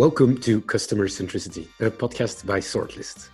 Welcome 0.00 0.38
to 0.38 0.62
Customer 0.62 1.08
Centricity, 1.08 1.68
a 1.78 1.90
podcast 1.90 2.46
by 2.46 2.60
Sortlist. 2.60 3.28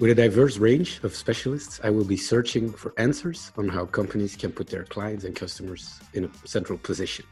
With 0.00 0.10
a 0.10 0.16
diverse 0.16 0.56
range 0.58 0.98
of 1.04 1.14
specialists, 1.14 1.80
I 1.84 1.90
will 1.90 2.04
be 2.04 2.16
searching 2.16 2.72
for 2.72 2.92
answers 2.98 3.52
on 3.56 3.68
how 3.68 3.86
companies 3.86 4.34
can 4.34 4.50
put 4.50 4.66
their 4.66 4.82
clients 4.82 5.22
and 5.22 5.36
customers 5.36 6.00
in 6.14 6.24
a 6.24 6.30
central 6.44 6.76
position. 6.76 7.24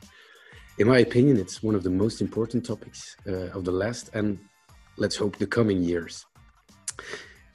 In 0.79 0.87
my 0.87 0.99
opinion, 0.99 1.37
it's 1.37 1.65
one 1.65 1.75
of 1.75 1.83
the 1.83 1.91
most 1.91 2.21
important 2.21 2.65
topics 2.65 3.17
uh, 3.27 3.51
of 3.57 3.65
the 3.65 3.73
last 3.73 4.11
and 4.15 4.39
let's 4.97 5.17
hope 5.17 5.37
the 5.37 5.49
coming 5.49 5.83
years. 5.83 6.25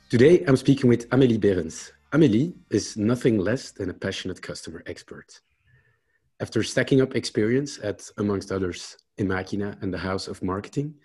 Today, 0.09 0.43
I'm 0.49 0.57
speaking 0.57 0.89
with 0.89 1.09
Amélie 1.11 1.39
Berens. 1.39 1.93
Amélie 2.11 2.53
is 2.69 2.97
nothing 2.97 3.37
less 3.37 3.71
than 3.71 3.89
a 3.89 3.93
passionate 3.93 4.41
customer 4.41 4.83
expert. 4.85 5.39
After 6.41 6.63
stacking 6.63 7.01
up 7.01 7.15
experience 7.15 7.77
at, 7.83 8.09
amongst 8.17 8.51
others, 8.51 8.97
Emakina 9.19 9.79
and 9.83 9.93
the 9.93 9.99
House 9.99 10.27
of 10.27 10.41
Marketing, 10.41 10.95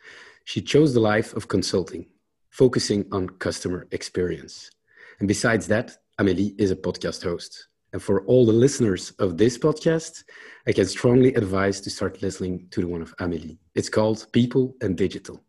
she 0.47 0.63
chose 0.63 0.95
the 0.95 1.01
life 1.01 1.35
of 1.35 1.47
consulting, 1.47 2.07
focusing 2.49 3.05
on 3.13 3.29
customer 3.29 3.87
experience. 3.91 4.71
And 5.19 5.29
besides 5.29 5.67
that, 5.67 5.99
Amélie 6.19 6.59
is 6.59 6.71
a 6.71 6.77
podcast 6.77 7.23
host. 7.23 7.69
And 7.93 8.03
for 8.03 8.25
all 8.25 8.47
the 8.47 8.53
listeners 8.65 9.11
of 9.19 9.37
this 9.37 9.59
podcast, 9.59 10.25
I 10.67 10.73
can 10.73 10.87
strongly 10.87 11.35
advise 11.35 11.83
to 11.83 11.91
start 11.91 12.23
listening 12.23 12.69
to 12.71 12.81
the 12.81 12.89
one 12.89 13.03
of 13.03 13.15
Amélie. 13.19 13.59
It's 13.75 13.91
called 13.91 14.27
People 14.33 14.75
and 14.81 14.97
Digital. 14.97 15.45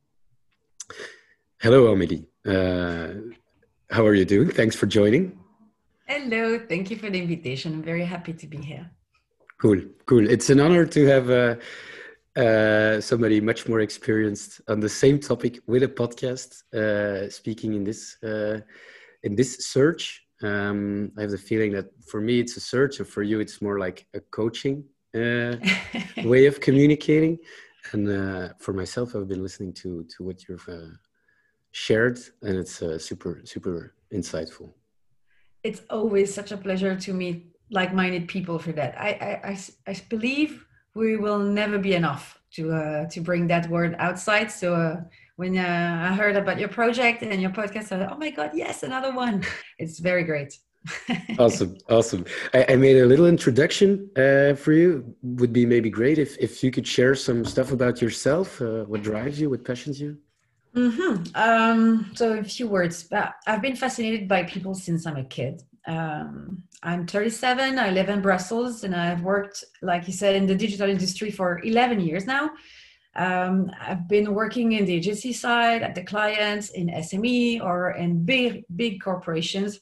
Hello, 1.62 1.96
Amélie. 1.96 2.26
Uh, 2.46 3.36
how 3.90 4.06
are 4.06 4.14
you 4.16 4.26
doing? 4.26 4.50
Thanks 4.50 4.76
for 4.76 4.86
joining. 4.86 5.40
Hello, 6.08 6.60
thank 6.60 6.92
you 6.92 6.98
for 6.98 7.10
the 7.10 7.20
invitation. 7.20 7.74
I'm 7.76 7.84
very 7.84 8.04
happy 8.04 8.34
to 8.34 8.48
be 8.48 8.58
here. 8.58 8.92
Cool, 9.60 9.82
cool. 10.06 10.30
It's 10.30 10.52
an 10.52 10.60
honor 10.60 10.86
to 10.86 11.06
have 11.08 11.30
uh, 11.32 11.56
uh, 12.40 13.02
somebody 13.02 13.42
much 13.42 13.68
more 13.68 13.80
experienced 13.80 14.62
on 14.68 14.80
the 14.80 14.90
same 14.90 15.20
topic 15.20 15.60
with 15.66 15.82
a 15.82 15.88
podcast 15.88 16.62
uh, 16.76 17.28
speaking 17.32 17.74
in 17.74 17.84
this 17.84 18.22
uh, 18.24 18.60
in 19.24 19.36
this 19.36 19.68
search. 19.68 20.24
Um, 20.44 21.12
I 21.18 21.22
have 21.22 21.32
the 21.32 21.40
feeling 21.40 21.72
that 21.72 21.88
for 22.06 22.22
me 22.22 22.40
it's 22.40 22.56
a 22.56 22.60
search, 22.60 23.00
and 23.00 23.08
for 23.08 23.24
you 23.24 23.40
it's 23.40 23.60
more 23.60 23.80
like 23.80 24.06
a 24.14 24.20
coaching 24.20 24.84
uh, 25.16 25.56
way 26.24 26.46
of 26.46 26.60
communicating. 26.62 27.40
And 27.94 28.08
uh, 28.08 28.50
for 28.60 28.74
myself, 28.74 29.16
I've 29.16 29.28
been 29.28 29.42
listening 29.42 29.74
to 29.82 30.04
to 30.04 30.24
what 30.24 30.48
you've 30.48 30.70
shared, 31.72 32.20
and 32.44 32.60
it's 32.60 32.84
super 33.00 33.42
super 33.44 33.96
insightful. 34.14 34.74
It's 35.64 35.82
always 35.90 36.32
such 36.32 36.52
a 36.52 36.58
pleasure 36.58 36.96
to 36.96 37.14
meet 37.14 37.57
like-minded 37.70 38.28
people 38.28 38.60
for 38.60 38.72
that. 38.74 39.00
I, 39.00 39.10
I, 39.10 39.50
I, 39.52 39.58
I 39.92 40.02
believe 40.10 40.66
we 40.94 41.18
will 41.18 41.40
never 41.40 41.78
be 41.78 41.94
enough 41.94 42.40
to 42.56 42.72
uh, 42.72 43.06
to 43.10 43.22
bring 43.22 43.48
that 43.48 43.70
word 43.70 43.96
outside. 44.00 44.52
So 44.52 44.74
uh, 44.74 45.02
when 45.36 45.58
uh, 45.58 46.10
I 46.10 46.16
heard 46.16 46.36
about 46.36 46.60
your 46.60 46.70
project 46.70 47.22
and 47.24 47.42
your 47.42 47.52
podcast, 47.52 47.92
I 47.92 47.98
thought, 48.00 48.14
oh 48.14 48.18
my 48.18 48.32
god, 48.32 48.52
yes, 48.54 48.84
another 48.84 49.14
one. 49.14 49.44
It's 49.80 50.00
very 50.00 50.24
great. 50.24 50.58
awesome, 51.40 51.78
awesome. 51.90 52.24
I, 52.54 52.66
I, 52.70 52.76
made 52.78 52.98
a 52.98 53.06
little 53.06 53.28
introduction 53.28 54.10
uh, 54.16 54.54
for 54.56 54.72
you. 54.72 55.04
Would 55.22 55.52
be 55.52 55.66
maybe 55.66 55.90
great 55.90 56.18
if 56.18 56.38
if 56.40 56.64
you 56.64 56.72
could 56.72 56.88
share 56.88 57.14
some 57.16 57.44
stuff 57.46 57.72
about 57.72 58.02
yourself. 58.02 58.62
Uh, 58.62 58.84
what 58.86 59.04
drives 59.04 59.40
you? 59.40 59.50
What 59.50 59.66
passions 59.66 60.00
you? 60.00 60.18
Mm-hmm. 60.76 61.36
Um, 61.36 62.12
so 62.14 62.38
a 62.38 62.44
few 62.44 62.68
words. 62.68 63.10
I've 63.48 63.62
been 63.62 63.76
fascinated 63.76 64.28
by 64.28 64.44
people 64.44 64.74
since 64.76 65.06
I'm 65.08 65.18
a 65.18 65.26
kid. 65.26 65.64
Um, 65.88 66.64
I'm 66.84 67.08
37. 67.08 67.80
I 67.80 67.90
live 67.92 68.10
in 68.10 68.22
Brussels, 68.22 68.84
and 68.84 68.94
I've 68.96 69.22
worked, 69.22 69.64
like 69.82 70.06
you 70.08 70.14
said, 70.14 70.36
in 70.36 70.46
the 70.46 70.56
digital 70.56 70.90
industry 70.90 71.32
for 71.32 71.60
11 71.64 72.02
years 72.02 72.28
now. 72.28 72.52
Um, 73.16 73.72
I've 73.82 74.08
been 74.08 74.36
working 74.36 74.74
in 74.74 74.86
the 74.86 74.94
agency 74.94 75.34
side, 75.34 75.82
at 75.82 75.96
the 75.96 76.04
clients, 76.04 76.70
in 76.70 76.88
SME, 76.88 77.64
or 77.64 77.92
in 77.92 78.24
big 78.26 78.66
big 78.76 79.02
corporations, 79.02 79.80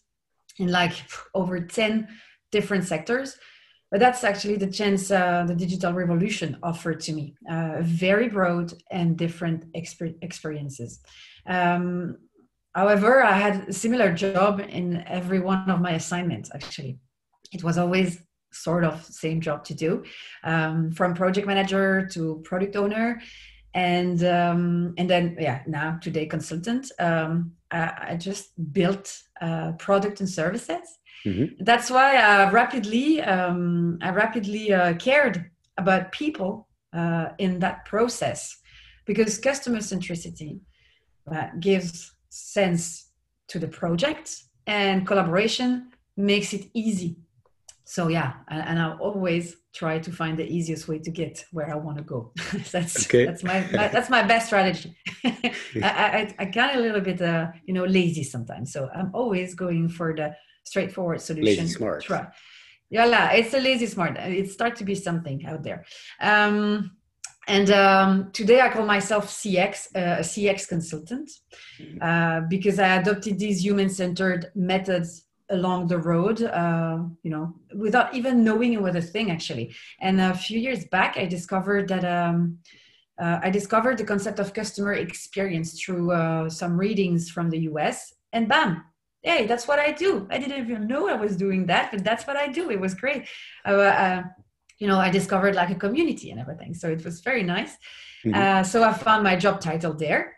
in 0.57 0.71
like 0.71 0.93
over 1.33 1.59
10 1.59 2.07
different 2.51 2.85
sectors. 2.85 3.37
But 3.91 3.99
that's 3.99 4.23
actually 4.23 4.55
the 4.57 4.71
chance 4.71 5.11
uh, 5.11 5.43
the 5.47 5.55
digital 5.55 5.93
revolution 5.93 6.57
offered 6.63 7.01
to 7.01 7.13
me. 7.13 7.35
Uh, 7.49 7.77
very 7.81 8.29
broad 8.29 8.73
and 8.89 9.17
different 9.17 9.71
exper- 9.73 10.15
experiences. 10.21 11.01
Um, 11.45 12.17
However, 12.75 13.23
I 13.23 13.37
had 13.37 13.69
a 13.69 13.73
similar 13.73 14.13
job 14.13 14.59
in 14.59 15.03
every 15.07 15.39
one 15.39 15.69
of 15.69 15.79
my 15.79 15.91
assignments, 15.91 16.51
actually. 16.53 16.99
It 17.53 17.63
was 17.63 17.77
always 17.77 18.19
sort 18.51 18.83
of 18.83 19.03
same 19.05 19.39
job 19.39 19.63
to 19.65 19.73
do, 19.73 20.03
um, 20.43 20.91
from 20.91 21.13
project 21.13 21.47
manager 21.47 22.07
to 22.13 22.41
product 22.43 22.75
owner. 22.75 23.21
And 23.73 24.23
um, 24.23 24.93
and 24.97 25.09
then 25.09 25.35
yeah 25.37 25.61
now 25.67 25.99
today 26.01 26.27
consultant 26.27 26.93
um, 26.97 27.51
I, 27.71 28.11
I, 28.11 28.15
just 28.15 28.51
built 28.71 29.13
uh, 29.41 29.73
product 29.73 30.21
and 30.21 30.29
services 30.29 30.87
mm-hmm. 31.25 31.61
that's 31.61 31.91
why 31.91 32.15
I 32.15 32.49
rapidly 32.51 33.19
um, 33.21 33.97
I 34.01 34.11
rapidly 34.11 34.71
uh, 34.71 34.93
cared 34.93 35.51
about 35.77 36.13
people 36.13 36.69
uh, 36.93 37.31
in 37.37 37.59
that 37.59 37.83
process 37.83 38.57
because 39.03 39.37
customer 39.37 39.79
centricity 39.79 40.61
uh, 41.29 41.47
gives 41.59 42.14
sense 42.35 43.11
to 43.47 43.59
the 43.59 43.67
project 43.67 44.43
and 44.67 45.07
collaboration 45.07 45.89
makes 46.17 46.53
it 46.53 46.69
easy. 46.73 47.17
So 47.85 48.07
yeah 48.07 48.33
and, 48.49 48.79
i 48.79 48.97
always 48.97 49.57
try 49.73 49.99
to 49.99 50.11
find 50.11 50.37
the 50.39 50.47
easiest 50.57 50.87
way 50.87 50.97
to 50.99 51.11
get 51.11 51.45
where 51.51 51.69
i 51.71 51.75
want 51.75 51.97
to 51.97 52.03
go. 52.03 52.31
That's 52.71 53.05
okay. 53.05 53.25
that's 53.25 53.43
my, 53.43 53.59
my, 53.71 53.87
that's 53.87 54.09
my 54.09 54.23
best 54.23 54.47
strategy. 54.47 54.97
I, 55.23 55.89
I, 56.19 56.35
I 56.39 56.45
get 56.45 56.75
a 56.75 56.79
little 56.79 57.01
bit 57.01 57.21
uh, 57.21 57.47
you 57.65 57.73
know 57.73 57.85
lazy 57.85 58.23
sometimes 58.23 58.73
so 58.73 58.89
i'm 58.95 59.11
always 59.13 59.53
going 59.53 59.87
for 59.87 60.15
the 60.15 60.35
straightforward 60.63 61.21
solution. 61.21 61.63
Lazy 61.63 61.67
smart. 61.67 62.03
Try. 62.03 62.27
yeah 62.89 63.31
it's 63.31 63.53
a 63.53 63.59
lazy 63.59 63.85
smart 63.85 64.17
it 64.17 64.49
starts 64.49 64.79
to 64.79 64.85
be 64.85 64.95
something 64.95 65.45
out 65.45 65.63
there. 65.63 65.85
Um, 66.19 66.97
and 67.47 67.69
um, 67.71 68.31
today 68.31 68.61
I 68.61 68.69
call 68.69 68.85
myself 68.85 69.27
CX, 69.27 69.87
uh, 69.95 70.19
a 70.19 70.23
CX 70.23 70.67
consultant, 70.67 71.31
mm-hmm. 71.79 72.01
uh, 72.01 72.47
because 72.49 72.79
I 72.79 72.95
adopted 72.95 73.39
these 73.39 73.63
human-centered 73.63 74.51
methods 74.55 75.25
along 75.49 75.87
the 75.87 75.97
road, 75.97 76.41
uh, 76.41 76.99
you 77.21 77.29
know, 77.29 77.53
without 77.75 78.13
even 78.15 78.43
knowing 78.43 78.73
it 78.73 78.81
was 78.81 78.95
a 78.95 79.01
thing 79.01 79.29
actually. 79.29 79.75
And 80.01 80.19
a 80.19 80.33
few 80.33 80.59
years 80.59 80.85
back, 80.85 81.17
I 81.17 81.25
discovered 81.25 81.87
that 81.89 82.03
um, 82.03 82.59
uh, 83.21 83.39
I 83.43 83.49
discovered 83.49 83.97
the 83.97 84.05
concept 84.05 84.39
of 84.39 84.53
customer 84.53 84.93
experience 84.93 85.79
through 85.79 86.11
uh, 86.11 86.49
some 86.49 86.77
readings 86.77 87.29
from 87.29 87.49
the 87.49 87.59
US, 87.59 88.13
and 88.33 88.49
bam, 88.49 88.83
hey, 89.21 89.45
that's 89.45 89.67
what 89.67 89.79
I 89.79 89.91
do. 89.91 90.27
I 90.29 90.37
didn't 90.37 90.65
even 90.65 90.87
know 90.87 91.07
I 91.07 91.15
was 91.15 91.37
doing 91.37 91.65
that, 91.67 91.91
but 91.91 92.03
that's 92.03 92.27
what 92.27 92.37
I 92.37 92.47
do. 92.47 92.69
It 92.69 92.79
was 92.79 92.93
great. 92.93 93.27
Uh, 93.63 94.23
you 94.79 94.87
know, 94.87 94.97
I 94.97 95.09
discovered 95.09 95.55
like 95.55 95.69
a 95.69 95.75
community 95.75 96.31
and 96.31 96.39
everything. 96.39 96.73
So 96.73 96.89
it 96.89 97.03
was 97.03 97.21
very 97.21 97.43
nice. 97.43 97.77
Mm-hmm. 98.25 98.33
Uh, 98.33 98.63
so 98.63 98.83
I 98.83 98.93
found 98.93 99.23
my 99.23 99.35
job 99.35 99.61
title 99.61 99.93
there. 99.93 100.37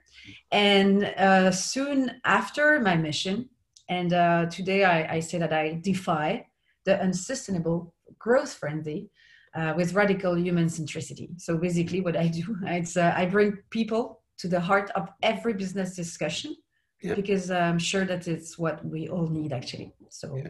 And 0.52 1.06
uh, 1.06 1.52
soon 1.52 2.22
after 2.26 2.80
my 2.80 2.96
mission, 2.96 3.50
and 3.90 4.14
uh, 4.14 4.48
today 4.48 4.84
I, 4.84 5.16
I, 5.16 5.20
say 5.22 5.38
that 5.38 5.54
I 5.54 5.80
defy 5.82 6.46
the 6.84 7.02
unsustainable, 7.02 7.94
growth 8.20 8.54
friendly 8.54 9.10
uh, 9.56 9.74
with 9.76 9.94
radical 9.94 10.38
human 10.38 10.68
centricity. 10.68 11.40
So 11.40 11.58
basically, 11.58 12.02
what 12.02 12.18
I 12.18 12.28
do, 12.28 12.44
it's 12.66 12.98
uh, 12.98 13.14
I 13.16 13.26
bring 13.26 13.58
people 13.70 14.22
to 14.40 14.48
the 14.48 14.60
heart 14.60 14.92
of 14.92 15.10
every 15.24 15.54
business 15.54 15.96
discussion 15.96 16.56
yeah. 17.02 17.16
because 17.16 17.50
I'm 17.50 17.80
sure 17.80 18.06
that 18.06 18.28
it's 18.28 18.58
what 18.58 18.86
we 18.86 19.08
all 19.08 19.28
need 19.28 19.54
actually. 19.54 19.94
So 20.10 20.36
yeah. 20.36 20.50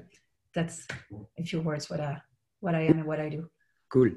that's 0.53 0.87
a 1.37 1.43
few 1.43 1.61
words 1.61 1.89
what 1.89 2.01
I 2.01 2.21
what 2.59 2.75
I 2.75 2.81
am 2.81 2.99
and 2.99 3.05
what 3.05 3.19
I 3.19 3.29
do. 3.29 3.49
Cool. 3.89 4.09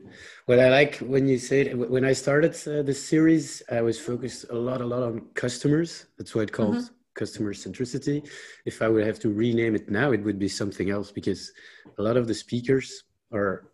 Well, 0.48 0.60
I 0.60 0.68
like 0.68 0.96
when 0.96 1.28
you 1.28 1.38
said 1.38 1.76
when 1.76 2.04
I 2.04 2.12
started 2.12 2.54
uh, 2.66 2.82
the 2.82 2.94
series, 2.94 3.62
I 3.70 3.82
was 3.82 4.00
focused 4.00 4.46
a 4.50 4.54
lot, 4.54 4.80
a 4.80 4.86
lot 4.86 5.04
on 5.04 5.28
customers. 5.34 6.06
That's 6.18 6.34
why 6.34 6.42
it 6.42 6.52
called 6.52 6.74
mm-hmm. 6.74 6.94
customer 7.14 7.52
centricity. 7.54 8.28
If 8.64 8.82
I 8.82 8.88
would 8.88 9.06
have 9.06 9.20
to 9.20 9.32
rename 9.32 9.76
it 9.76 9.88
now, 9.88 10.10
it 10.10 10.24
would 10.24 10.40
be 10.40 10.48
something 10.48 10.90
else 10.90 11.12
because 11.12 11.52
a 11.98 12.02
lot 12.02 12.16
of 12.16 12.26
the 12.26 12.34
speakers 12.34 13.04
are 13.32 13.68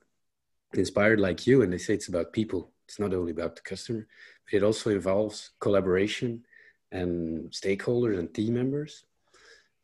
inspired 0.75 1.19
like 1.19 1.47
you, 1.47 1.63
and 1.63 1.73
they 1.73 1.79
say 1.79 1.95
it's 1.95 2.09
about 2.09 2.35
people. 2.35 2.73
It's 2.87 2.99
not 2.99 3.15
only 3.15 3.33
about 3.33 3.57
the 3.57 3.63
customer, 3.63 4.07
but 4.45 4.57
it 4.59 4.63
also 4.63 4.91
involves 4.91 5.53
collaboration 5.61 6.45
and 6.93 7.51
stakeholders 7.51 8.19
and 8.19 8.33
team 8.35 8.53
members. 8.53 9.05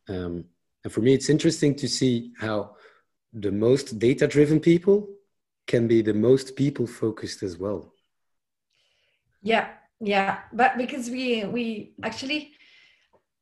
Um, 0.08 0.44
and 0.85 0.93
for 0.93 1.00
me, 1.00 1.15
it's 1.15 1.31
interesting 1.31 1.75
to 1.76 1.88
see 1.88 2.32
how 2.38 2.76
the 3.32 3.50
most 3.50 3.99
data-driven 3.99 4.61
people 4.61 5.08
can 5.67 5.87
be 5.87 6.03
the 6.03 6.14
most 6.14 6.56
people 6.56 6.87
focused 6.87 7.43
as 7.43 7.59
well. 7.59 7.93
Yeah 9.43 9.69
yeah. 10.00 10.41
But 10.53 10.76
because 10.76 11.09
we 11.09 11.44
we 11.44 11.94
actually 12.03 12.53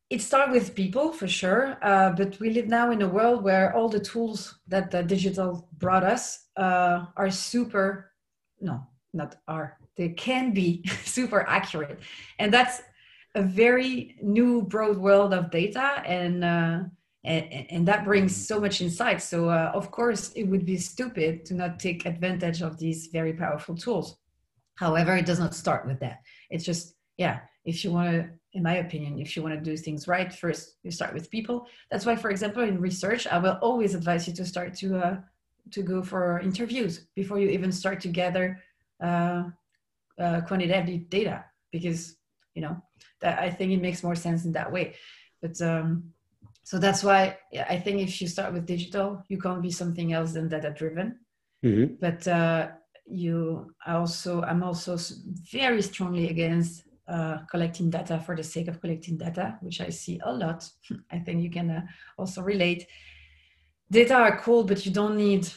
it 0.09 0.21
started 0.21 0.51
with 0.51 0.75
people 0.75 1.13
for 1.13 1.27
sure 1.27 1.77
uh, 1.81 2.11
but 2.11 2.37
we 2.39 2.49
live 2.49 2.67
now 2.67 2.91
in 2.91 3.01
a 3.01 3.07
world 3.07 3.43
where 3.43 3.73
all 3.73 3.89
the 3.89 3.99
tools 3.99 4.59
that 4.67 4.91
the 4.91 5.01
digital 5.01 5.69
brought 5.77 6.03
us 6.03 6.47
uh, 6.57 7.05
are 7.15 7.31
super 7.31 8.11
no 8.59 8.85
not 9.13 9.37
are 9.47 9.77
they 9.97 10.09
can 10.09 10.53
be 10.53 10.83
super 11.05 11.47
accurate. 11.47 11.99
And 12.39 12.53
that's 12.53 12.81
a 13.35 13.41
very 13.41 14.15
new 14.21 14.61
broad 14.63 14.97
world 14.97 15.33
of 15.33 15.51
data 15.51 16.03
and 16.05 16.43
uh, 16.43 16.79
and, 17.23 17.67
and, 17.69 17.87
that 17.87 18.03
brings 18.03 18.35
so 18.35 18.59
much 18.59 18.81
insight. 18.81 19.21
So 19.21 19.49
uh, 19.49 19.71
of 19.75 19.91
course 19.91 20.31
it 20.33 20.43
would 20.45 20.65
be 20.65 20.77
stupid 20.77 21.45
to 21.45 21.53
not 21.53 21.79
take 21.79 22.05
advantage 22.05 22.61
of 22.61 22.79
these 22.79 23.07
very 23.07 23.33
powerful 23.33 23.75
tools. 23.75 24.17
However 24.75 25.15
it 25.15 25.25
does 25.27 25.39
not 25.39 25.53
start 25.53 25.85
with 25.85 25.99
that. 25.99 26.21
It's 26.49 26.65
just 26.65 26.95
yeah 27.17 27.39
if 27.65 27.83
you 27.83 27.91
want 27.91 28.11
to 28.11 28.29
in 28.53 28.63
my 28.63 28.77
opinion 28.77 29.19
if 29.19 29.35
you 29.35 29.43
want 29.43 29.53
to 29.53 29.61
do 29.61 29.77
things 29.77 30.07
right 30.07 30.33
first 30.33 30.77
you 30.83 30.91
start 30.91 31.13
with 31.13 31.29
people. 31.29 31.67
That's 31.91 32.05
why 32.05 32.15
for 32.15 32.31
example 32.31 32.63
in 32.63 32.81
research 32.81 33.27
i 33.27 33.37
will 33.37 33.59
always 33.61 33.93
advise 33.93 34.27
you 34.27 34.33
to 34.33 34.45
start 34.45 34.73
to 34.77 34.97
uh, 34.97 35.17
to 35.69 35.83
go 35.83 36.01
for 36.01 36.39
interviews 36.39 37.05
before 37.15 37.39
you 37.39 37.49
even 37.49 37.71
start 37.71 38.01
to 38.01 38.07
gather 38.07 38.59
uh, 39.01 39.43
uh, 40.19 40.41
quantitative 40.41 41.09
data 41.09 41.45
because 41.71 42.15
you 42.55 42.61
know 42.61 42.81
that 43.21 43.39
I 43.39 43.49
think 43.49 43.71
it 43.71 43.81
makes 43.81 44.03
more 44.03 44.15
sense 44.15 44.45
in 44.45 44.51
that 44.53 44.71
way. 44.71 44.95
But 45.41 45.61
um, 45.61 46.11
so 46.63 46.77
that's 46.77 47.03
why 47.03 47.37
I 47.69 47.77
think 47.79 48.01
if 48.01 48.21
you 48.21 48.27
start 48.27 48.53
with 48.53 48.65
digital, 48.65 49.23
you 49.27 49.39
can't 49.39 49.61
be 49.61 49.71
something 49.71 50.13
else 50.13 50.33
than 50.33 50.47
data 50.47 50.71
driven. 50.71 51.19
Mm-hmm. 51.63 51.95
But 51.99 52.27
uh, 52.27 52.69
you 53.05 53.73
also, 53.85 54.41
I'm 54.43 54.63
also 54.63 54.97
very 55.51 55.81
strongly 55.81 56.29
against 56.29 56.83
uh, 57.07 57.39
collecting 57.49 57.89
data 57.89 58.19
for 58.19 58.35
the 58.35 58.43
sake 58.43 58.67
of 58.67 58.79
collecting 58.79 59.17
data, 59.17 59.57
which 59.61 59.81
I 59.81 59.89
see 59.89 60.19
a 60.23 60.31
lot. 60.31 60.69
I 61.11 61.19
think 61.19 61.41
you 61.41 61.49
can 61.49 61.69
uh, 61.69 61.81
also 62.17 62.41
relate. 62.41 62.87
Data 63.89 64.15
are 64.15 64.39
cool, 64.39 64.63
but 64.63 64.85
you 64.85 64.91
don't 64.91 65.17
need 65.17 65.49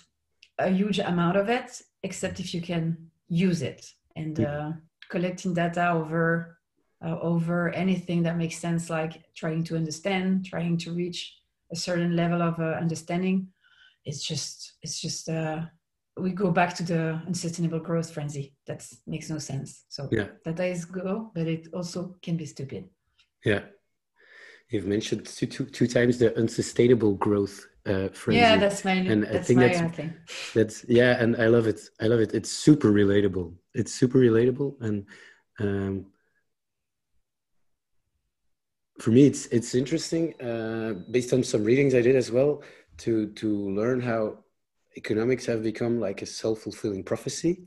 a 0.58 0.68
huge 0.68 0.98
amount 0.98 1.36
of 1.36 1.48
it, 1.48 1.82
except 2.02 2.40
if 2.40 2.54
you 2.54 2.60
can 2.60 3.10
use 3.28 3.62
it. 3.62 3.86
And 4.16 4.40
uh, 4.40 4.72
collecting 5.10 5.54
data 5.54 5.90
over 5.90 6.58
uh, 7.04 7.18
over 7.20 7.70
anything 7.70 8.22
that 8.22 8.36
makes 8.36 8.56
sense, 8.56 8.88
like 8.88 9.22
trying 9.34 9.62
to 9.64 9.76
understand, 9.76 10.46
trying 10.46 10.78
to 10.78 10.92
reach 10.92 11.36
a 11.72 11.76
certain 11.76 12.16
level 12.16 12.42
of 12.42 12.58
uh, 12.58 12.76
understanding. 12.80 13.48
It's 14.04 14.22
just, 14.22 14.74
it's 14.82 15.00
just, 15.00 15.28
uh, 15.28 15.62
we 16.16 16.30
go 16.30 16.50
back 16.50 16.74
to 16.74 16.82
the 16.82 17.20
unsustainable 17.26 17.80
growth 17.80 18.12
frenzy. 18.12 18.54
That 18.66 18.86
makes 19.06 19.28
no 19.30 19.38
sense. 19.38 19.84
So 19.88 20.08
yeah, 20.12 20.28
that 20.44 20.60
is 20.60 20.84
go, 20.84 21.32
but 21.34 21.46
it 21.46 21.68
also 21.74 22.14
can 22.22 22.36
be 22.36 22.46
stupid. 22.46 22.88
Yeah, 23.44 23.62
you've 24.70 24.86
mentioned 24.86 25.26
two, 25.26 25.46
two, 25.46 25.64
two 25.66 25.86
times 25.86 26.18
the 26.18 26.36
unsustainable 26.38 27.14
growth 27.14 27.66
uh, 27.86 28.08
frenzy. 28.12 28.42
Yeah, 28.42 28.56
that's 28.58 28.84
my. 28.84 28.92
And 28.92 29.24
that's 29.24 29.36
I 29.36 29.38
think 29.40 29.58
my 29.58 29.68
that's 29.68 29.96
thing. 29.96 30.14
that's 30.54 30.84
yeah, 30.88 31.20
and 31.20 31.36
I 31.36 31.48
love 31.48 31.66
it. 31.66 31.80
I 32.00 32.06
love 32.06 32.20
it. 32.20 32.32
It's 32.32 32.52
super 32.52 32.92
relatable. 32.92 33.52
It's 33.74 33.92
super 33.92 34.18
relatable, 34.18 34.80
and 34.80 35.06
um, 35.58 36.06
for 38.98 39.10
me, 39.10 39.26
it's 39.26 39.46
it's 39.46 39.74
interesting 39.74 40.40
uh, 40.40 40.94
based 41.10 41.32
on 41.32 41.42
some 41.42 41.64
readings 41.64 41.94
I 41.94 42.02
did 42.02 42.16
as 42.16 42.30
well 42.30 42.62
to 42.98 43.28
to 43.32 43.48
learn 43.70 44.00
how 44.00 44.38
economics 44.96 45.46
have 45.46 45.62
become 45.62 45.98
like 45.98 46.22
a 46.22 46.26
self 46.26 46.60
fulfilling 46.60 47.02
prophecy. 47.02 47.64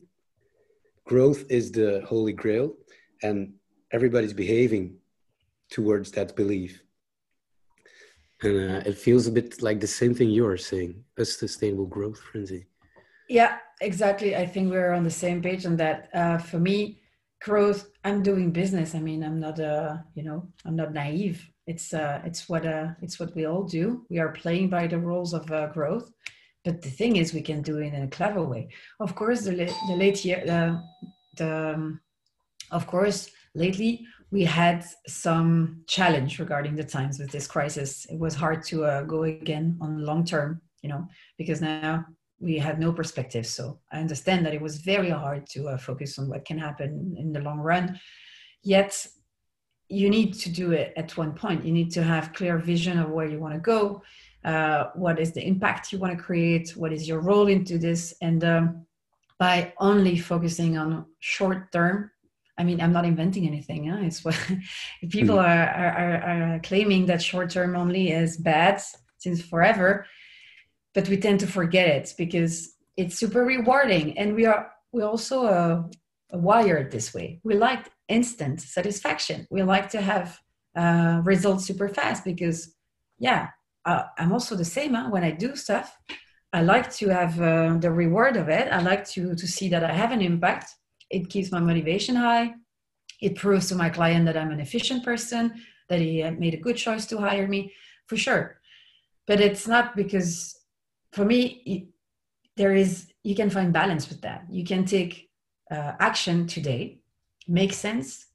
Growth 1.06 1.46
is 1.50 1.72
the 1.72 2.04
holy 2.08 2.34
grail, 2.34 2.74
and 3.24 3.54
everybody's 3.92 4.34
behaving 4.34 4.98
towards 5.70 6.12
that 6.12 6.36
belief. 6.36 6.82
And 8.44 8.72
uh, 8.72 8.82
it 8.86 8.98
feels 8.98 9.28
a 9.28 9.32
bit 9.32 9.62
like 9.62 9.80
the 9.80 9.88
same 9.88 10.14
thing 10.14 10.30
you 10.30 10.46
are 10.46 10.58
saying, 10.58 11.04
a 11.18 11.26
sustainable 11.26 11.88
growth 11.88 12.20
frenzy. 12.20 12.68
Yeah, 13.28 13.58
exactly. 13.82 14.36
I 14.36 14.46
think 14.46 14.72
we're 14.72 14.94
on 14.94 15.04
the 15.04 15.10
same 15.10 15.42
page 15.42 15.66
on 15.66 15.76
that. 15.78 16.10
Uh, 16.14 16.38
for 16.38 16.60
me, 16.60 17.02
growth 17.42 17.90
i'm 18.04 18.24
doing 18.24 18.52
business. 18.52 18.96
I 18.96 19.00
mean 19.00 19.24
i'm 19.24 19.40
not 19.40 19.60
uh 19.60 19.98
you 20.16 20.24
know 20.24 20.48
i'm 20.66 20.76
not 20.76 20.94
naive. 20.94 21.48
It's 21.66 21.94
uh 21.94 22.22
it's 22.26 22.48
what 22.50 22.66
uh 22.66 22.90
it's 23.02 23.20
what 23.20 23.36
we 23.36 23.46
all 23.46 23.64
do. 23.64 24.06
We 24.10 24.20
are 24.20 24.30
playing 24.30 24.70
by 24.70 24.88
the 24.88 25.00
rules 25.00 25.34
of 25.34 25.52
uh, 25.52 25.68
growth. 25.68 26.12
But 26.66 26.82
the 26.82 26.90
thing 26.90 27.16
is 27.16 27.34
we 27.34 27.42
can 27.42 27.62
do 27.62 27.78
it 27.78 27.94
in 27.94 28.04
a 28.04 28.10
clever 28.10 28.44
way. 28.44 28.70
Of 29.00 29.16
course 29.16 29.42
the, 29.42 29.52
the 29.88 29.96
late 29.96 30.26
year 30.26 30.44
the, 30.46 30.82
the 31.38 31.74
um, 31.76 32.02
of 32.72 32.88
course 32.88 33.30
lately 33.56 34.06
we 34.32 34.44
had 34.44 34.84
some 35.08 35.84
challenge 35.88 36.38
regarding 36.40 36.76
the 36.76 36.84
times 36.84 37.18
with 37.20 37.32
this 37.32 37.48
crisis. 37.48 38.06
It 38.10 38.20
was 38.20 38.36
hard 38.36 38.64
to 38.66 38.84
uh, 38.84 39.04
go 39.04 39.24
again 39.24 39.78
on 39.82 40.04
long 40.04 40.26
term 40.26 40.62
you 40.82 40.90
know 40.90 41.08
because 41.38 41.62
now 41.62 42.06
we 42.40 42.58
had 42.58 42.80
no 42.80 42.92
perspective. 42.92 43.46
So 43.48 43.80
I 43.92 44.00
understand 44.00 44.46
that 44.46 44.54
it 44.54 44.62
was 44.62 44.78
very 44.78 45.10
hard 45.10 45.48
to 45.48 45.70
uh, 45.70 45.78
focus 45.78 46.20
on 46.20 46.30
what 46.30 46.46
can 46.46 46.58
happen 46.58 47.16
in 47.18 47.32
the 47.34 47.40
long 47.40 47.60
run. 47.60 48.00
Yet 48.64 49.08
you 49.90 50.10
need 50.10 50.34
to 50.34 50.50
do 50.50 50.72
it 50.72 50.94
at 50.98 51.16
one 51.18 51.34
point. 51.34 51.66
You 51.66 51.72
need 51.72 51.92
to 51.92 52.04
have 52.04 52.34
clear 52.34 52.58
vision 52.58 53.00
of 53.00 53.10
where 53.10 53.28
you 53.28 53.40
want 53.40 53.54
to 53.54 53.60
go. 53.60 54.02
Uh, 54.44 54.86
what 54.96 55.20
is 55.20 55.32
the 55.32 55.46
impact 55.46 55.92
you 55.92 55.98
want 55.98 56.16
to 56.16 56.24
create? 56.24 56.72
What 56.76 56.94
is 56.94 57.08
your 57.08 57.22
role 57.22 57.48
into 57.48 57.78
this? 57.78 58.14
And 58.22 58.44
um, 58.44 58.86
by 59.40 59.74
only 59.80 60.18
focusing 60.18 60.78
on 60.78 61.06
short 61.20 61.72
term, 61.72 62.12
I 62.60 62.64
mean, 62.64 62.82
I'm 62.82 62.94
not 62.94 63.06
inventing 63.06 63.48
anything. 63.48 63.88
Huh? 63.88 64.00
It's 64.02 64.24
what 64.24 64.40
people 65.10 65.38
mm. 65.38 65.44
are, 65.44 65.70
are, 65.70 66.54
are 66.56 66.60
claiming 66.60 67.06
that 67.08 67.22
short 67.22 67.50
term 67.50 67.76
only 67.76 68.12
is 68.12 68.38
bad 68.38 68.82
since 69.18 69.42
forever 69.42 70.06
but 70.98 71.10
we 71.10 71.18
tend 71.18 71.40
to 71.40 71.46
forget 71.46 71.88
it 71.88 72.12
because 72.18 72.74
it's 72.98 73.20
super 73.20 73.46
rewarding. 73.46 74.18
And 74.18 74.34
we 74.34 74.48
are 74.48 74.72
we 74.92 75.04
also 75.04 75.46
uh, 75.46 75.84
wired 76.32 76.90
this 76.90 77.14
way. 77.14 77.40
We 77.44 77.54
like 77.54 77.84
instant 78.08 78.62
satisfaction. 78.62 79.46
We 79.52 79.62
like 79.62 79.90
to 79.92 80.02
have 80.02 80.40
uh, 80.76 81.22
results 81.24 81.66
super 81.68 81.88
fast 81.88 82.26
because 82.26 82.74
yeah 83.20 83.50
uh, 83.86 84.04
i'm 84.18 84.32
also 84.32 84.56
the 84.56 84.72
same 84.78 84.94
huh? 84.94 85.10
when 85.10 85.24
i 85.24 85.32
do 85.32 85.56
stuff 85.56 85.88
i 86.54 86.62
like 86.62 86.88
to 87.00 87.10
have 87.10 87.34
uh, 87.42 87.78
the 87.86 87.92
reward 87.92 88.36
of 88.38 88.48
it. 88.50 88.68
I 88.78 88.80
like 88.92 89.04
to 89.14 89.36
to 89.42 89.48
see 89.56 89.68
that 89.70 89.84
i 89.84 89.94
have 90.02 90.12
an 90.12 90.24
impact. 90.32 90.66
It 91.10 91.30
keeps 91.30 91.52
my 91.52 91.60
motivation 91.60 92.16
high. 92.16 92.48
It 93.22 93.36
proves 93.36 93.70
to 93.70 93.76
my 93.76 93.90
client 93.98 94.26
that 94.26 94.38
i'm 94.38 94.52
an 94.52 94.66
efficient 94.68 95.02
person 95.04 95.44
that 95.90 96.00
he 96.00 96.12
made 96.44 96.56
a 96.56 96.64
good 96.66 96.78
choice 96.86 97.06
to 97.08 97.18
hire 97.18 97.48
me 97.48 97.62
for 98.08 98.18
sure. 98.18 98.46
But 99.28 99.42
it's 99.42 99.68
not 99.68 99.96
because 99.96 100.57
for 101.12 101.26
me, 101.26 101.90
there 102.56 102.74
is 102.74 103.08
you 103.24 103.36
can 103.36 103.50
find 103.50 103.74
balance 103.74 104.10
with 104.10 104.22
that. 104.22 104.46
You 104.50 104.64
can 104.64 104.86
take 104.86 105.30
uh, 105.70 105.94
action 106.00 106.48
today, 106.48 107.00
make 107.48 107.74
sense 107.74 108.28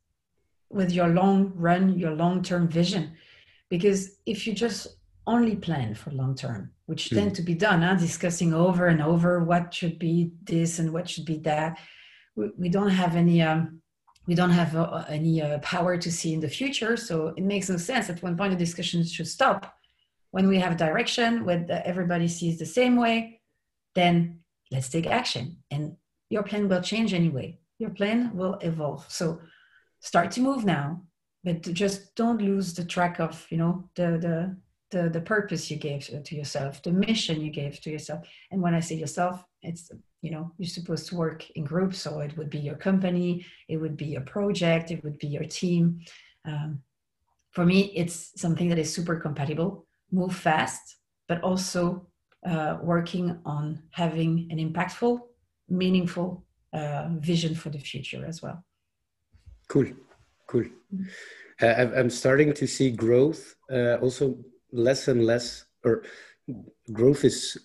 with 0.71 0.93
your 0.93 1.09
long 1.09 1.52
run, 1.55 1.99
your 1.99 2.12
long 2.12 2.43
term 2.43 2.69
vision, 2.69 3.12
because 3.69 4.17
if 4.26 4.47
you 4.47 4.55
just 4.55 4.87
only 5.26 5.57
plan 5.57 5.95
for 5.95 6.11
long 6.11 6.35
term, 6.35 6.71
which 6.87 7.11
mm. 7.11 7.17
tend 7.17 7.35
to 7.37 7.43
be 7.43 7.55
done, 7.55 7.83
huh? 7.83 7.95
discussing 7.95 8.52
over 8.52 8.87
and 8.88 9.02
over 9.02 9.45
what 9.45 9.73
should 9.73 9.99
be 9.99 10.33
this 10.43 10.79
and 10.79 10.93
what 10.93 11.09
should 11.09 11.25
be 11.25 11.38
that, 11.38 11.79
we, 12.37 12.50
we 12.59 12.69
don't 12.69 12.91
have 12.91 13.17
any. 13.17 13.43
Um, 13.43 13.81
we 14.29 14.37
don't 14.37 14.50
have 14.50 14.76
uh, 14.76 15.05
any 15.09 15.43
uh, 15.43 15.59
power 15.59 15.97
to 15.97 16.12
see 16.12 16.33
in 16.33 16.38
the 16.38 16.49
future, 16.49 16.97
so 16.97 17.35
it 17.37 17.43
makes 17.43 17.69
no 17.69 17.76
sense. 17.76 18.09
At 18.09 18.23
one 18.23 18.37
point, 18.37 18.52
the 18.52 18.57
discussion 18.57 19.05
should 19.05 19.26
stop 19.26 19.75
when 20.33 20.49
we 20.49 20.59
have 20.59 20.73
a 20.73 20.77
direction, 20.87 21.45
when 21.45 21.71
everybody 21.71 22.27
sees 22.27 22.59
the 22.59 22.67
same 22.67 22.97
way, 22.97 23.41
then 23.95 24.41
let's 24.71 24.89
take 24.89 25.07
action. 25.07 25.59
And 25.71 25.97
your 26.29 26.43
plan 26.43 26.69
will 26.69 26.83
change 26.83 27.15
anyway. 27.15 27.59
Your 27.79 27.91
plan 27.91 28.35
will 28.35 28.55
evolve. 28.55 29.05
So 29.09 29.41
start 30.01 30.31
to 30.33 30.41
move 30.41 30.65
now, 30.65 31.03
but 31.45 31.62
just 31.62 32.15
don't 32.15 32.43
lose 32.43 32.75
the 32.75 32.85
track 32.85 33.21
of, 33.21 33.47
you 33.51 33.59
know, 33.59 33.89
the 33.95 34.19
the 34.19 34.57
the, 34.91 35.09
the 35.09 35.23
purpose 35.23 35.71
you 35.71 35.79
gave 35.79 36.07
to 36.23 36.37
yourself, 36.37 36.83
the 36.83 36.93
mission 36.93 37.41
you 37.41 37.51
gave 37.51 37.81
to 37.81 37.91
yourself. 37.91 38.29
And 38.51 38.61
when 38.61 38.75
I 38.75 38.81
say 38.81 38.97
yourself, 38.97 39.43
it's 39.62 39.91
you 40.23 40.31
know 40.31 40.53
you're 40.59 40.69
supposed 40.69 41.09
to 41.09 41.17
work 41.17 41.49
in 41.51 41.65
groups 41.65 41.99
so 41.99 42.21
it 42.21 42.37
would 42.37 42.51
be 42.51 42.59
your 42.59 42.77
company 42.77 43.45
it 43.69 43.77
would 43.77 43.97
be 43.97 44.07
your 44.07 44.23
project 44.23 44.91
it 44.91 45.03
would 45.05 45.19
be 45.19 45.27
your 45.27 45.45
team 45.45 46.01
um, 46.45 46.81
for 47.53 47.65
me 47.65 47.93
it's 47.95 48.33
something 48.41 48.69
that 48.69 48.79
is 48.79 48.93
super 48.93 49.17
compatible 49.17 49.87
move 50.12 50.35
fast, 50.35 50.97
but 51.28 51.40
also 51.42 52.07
uh, 52.47 52.78
working 52.83 53.38
on 53.45 53.83
having 53.90 54.49
an 54.50 54.59
impactful, 54.59 55.21
meaningful 55.69 56.45
uh, 56.73 57.09
vision 57.19 57.54
for 57.54 57.71
the 57.71 57.78
future 57.78 58.25
as 58.26 58.42
well. 58.42 58.64
Cool, 59.69 59.87
cool. 60.47 60.64
Mm-hmm. 60.95 61.04
Uh, 61.61 61.99
I'm 61.99 62.11
starting 62.11 62.52
to 62.52 62.66
see 62.66 62.90
growth 62.90 63.54
uh, 63.73 63.97
also 63.97 64.38
less 64.73 65.09
and 65.09 65.25
less, 65.25 65.64
or 65.85 66.02
growth 66.92 67.25
is 67.25 67.57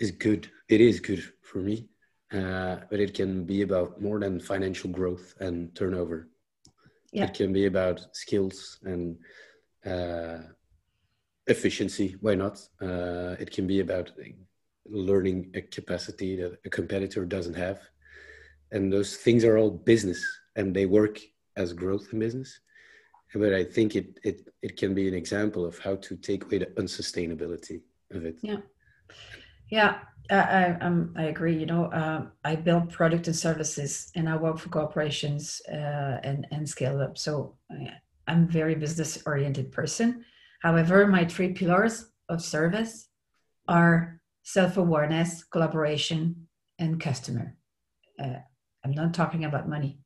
is 0.00 0.10
good. 0.10 0.50
It 0.68 0.80
is 0.80 1.00
good 1.00 1.22
for 1.42 1.58
me, 1.58 1.88
uh, 2.32 2.76
but 2.90 3.00
it 3.00 3.14
can 3.14 3.44
be 3.44 3.62
about 3.62 4.00
more 4.00 4.18
than 4.18 4.40
financial 4.40 4.90
growth 4.90 5.34
and 5.40 5.74
turnover. 5.74 6.28
Yeah. 7.12 7.24
It 7.24 7.34
can 7.34 7.52
be 7.52 7.66
about 7.66 8.06
skills 8.12 8.78
and 8.84 9.16
uh, 9.84 10.38
efficiency 11.46 12.16
why 12.20 12.34
not 12.34 12.58
uh, 12.82 13.36
it 13.38 13.50
can 13.50 13.66
be 13.66 13.80
about 13.80 14.10
learning 14.88 15.50
a 15.54 15.60
capacity 15.60 16.36
that 16.36 16.58
a 16.64 16.70
competitor 16.70 17.24
doesn't 17.24 17.54
have 17.54 17.80
and 18.72 18.92
those 18.92 19.16
things 19.16 19.44
are 19.44 19.58
all 19.58 19.70
business 19.70 20.24
and 20.56 20.74
they 20.74 20.86
work 20.86 21.20
as 21.56 21.72
growth 21.72 22.08
in 22.12 22.18
business 22.18 22.60
but 23.34 23.52
i 23.52 23.64
think 23.64 23.94
it 23.96 24.18
it, 24.24 24.48
it 24.62 24.76
can 24.76 24.94
be 24.94 25.08
an 25.08 25.14
example 25.14 25.64
of 25.64 25.78
how 25.78 25.96
to 25.96 26.16
take 26.16 26.44
away 26.44 26.58
the 26.58 26.66
unsustainability 26.82 27.80
of 28.12 28.24
it 28.24 28.36
yeah 28.42 28.58
yeah 29.70 29.98
I, 30.30 30.76
I, 30.80 31.02
I 31.16 31.22
agree. 31.24 31.56
You 31.56 31.66
know, 31.66 31.90
um, 31.92 32.32
I 32.44 32.56
build 32.56 32.90
product 32.90 33.28
and 33.28 33.36
services, 33.36 34.10
and 34.14 34.28
I 34.28 34.36
work 34.36 34.58
for 34.58 34.68
corporations 34.70 35.62
uh, 35.70 36.18
and 36.22 36.46
and 36.50 36.68
scale 36.68 37.00
up. 37.00 37.16
So 37.16 37.54
I'm 38.26 38.48
very 38.48 38.74
business 38.74 39.22
oriented 39.26 39.70
person. 39.70 40.24
However, 40.62 41.06
my 41.06 41.24
three 41.24 41.52
pillars 41.52 42.06
of 42.28 42.42
service 42.42 43.08
are 43.68 44.20
self 44.42 44.76
awareness, 44.76 45.44
collaboration, 45.44 46.48
and 46.78 47.00
customer. 47.00 47.56
Uh, 48.18 48.40
I'm 48.84 48.92
not 48.92 49.14
talking 49.14 49.44
about 49.44 49.68
money. 49.68 49.98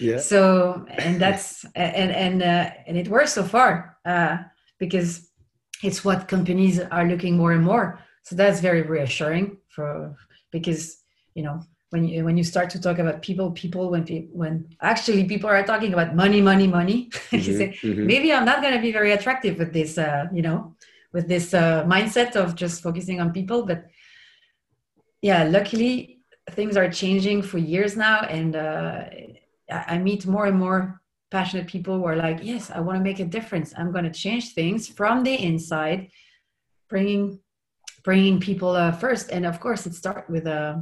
Yeah. 0.00 0.18
So 0.18 0.86
and 0.88 1.20
that's 1.20 1.64
and 1.74 2.10
and 2.12 2.42
uh, 2.42 2.70
and 2.86 2.96
it 2.96 3.08
works 3.08 3.32
so 3.32 3.42
far 3.42 3.98
uh, 4.04 4.38
because 4.78 5.30
it's 5.82 6.04
what 6.04 6.28
companies 6.28 6.80
are 6.80 7.06
looking 7.06 7.36
more 7.36 7.52
and 7.52 7.64
more 7.64 8.00
so 8.24 8.34
that's 8.34 8.60
very 8.60 8.82
reassuring 8.82 9.58
for 9.68 10.16
because 10.50 11.02
you 11.34 11.42
know 11.42 11.62
when 11.94 12.04
you 12.08 12.24
when 12.24 12.36
you 12.36 12.44
start 12.44 12.68
to 12.70 12.80
talk 12.86 12.98
about 12.98 13.22
people 13.22 13.52
people 13.62 13.84
when 13.92 14.04
people 14.04 14.36
when 14.42 14.52
actually 14.92 15.24
people 15.32 15.48
are 15.48 15.62
talking 15.72 15.92
about 15.94 16.14
money 16.22 16.40
money 16.50 16.66
money 16.66 16.98
mm-hmm, 17.12 17.36
you 17.36 17.52
say 17.60 17.68
mm-hmm. 17.68 18.06
maybe 18.12 18.28
i'm 18.32 18.44
not 18.44 18.60
going 18.62 18.74
to 18.74 18.84
be 18.88 18.92
very 19.00 19.12
attractive 19.12 19.54
with 19.60 19.72
this 19.72 19.96
uh, 19.96 20.24
you 20.32 20.42
know 20.42 20.74
with 21.14 21.28
this 21.28 21.54
uh, 21.54 21.84
mindset 21.84 22.34
of 22.34 22.56
just 22.56 22.82
focusing 22.82 23.20
on 23.20 23.32
people. 23.32 23.64
But 23.64 23.86
yeah 25.22 25.44
luckily 25.44 26.18
things 26.58 26.76
are 26.76 26.90
changing 26.90 27.40
for 27.50 27.58
years 27.72 27.96
now 27.96 28.18
and 28.38 28.50
uh, 28.56 29.04
i 29.70 29.96
meet 29.96 30.26
more 30.26 30.46
and 30.50 30.58
more 30.58 31.00
passionate 31.30 31.66
people 31.66 31.94
who 31.98 32.04
are 32.04 32.18
like 32.26 32.38
yes 32.42 32.70
i 32.70 32.80
want 32.86 32.96
to 32.98 33.04
make 33.08 33.20
a 33.20 33.30
difference. 33.36 33.68
I'm 33.78 33.90
going 33.94 34.08
to 34.10 34.18
change 34.24 34.44
things 34.52 34.80
from 34.98 35.16
the 35.22 35.34
inside 35.50 36.00
bringing 36.90 37.38
bringing 38.04 38.38
people 38.38 38.72
uh, 38.76 38.92
first. 38.92 39.30
And 39.30 39.44
of 39.46 39.58
course 39.58 39.86
it 39.86 39.94
starts 39.94 40.28
with 40.28 40.46
uh, 40.46 40.76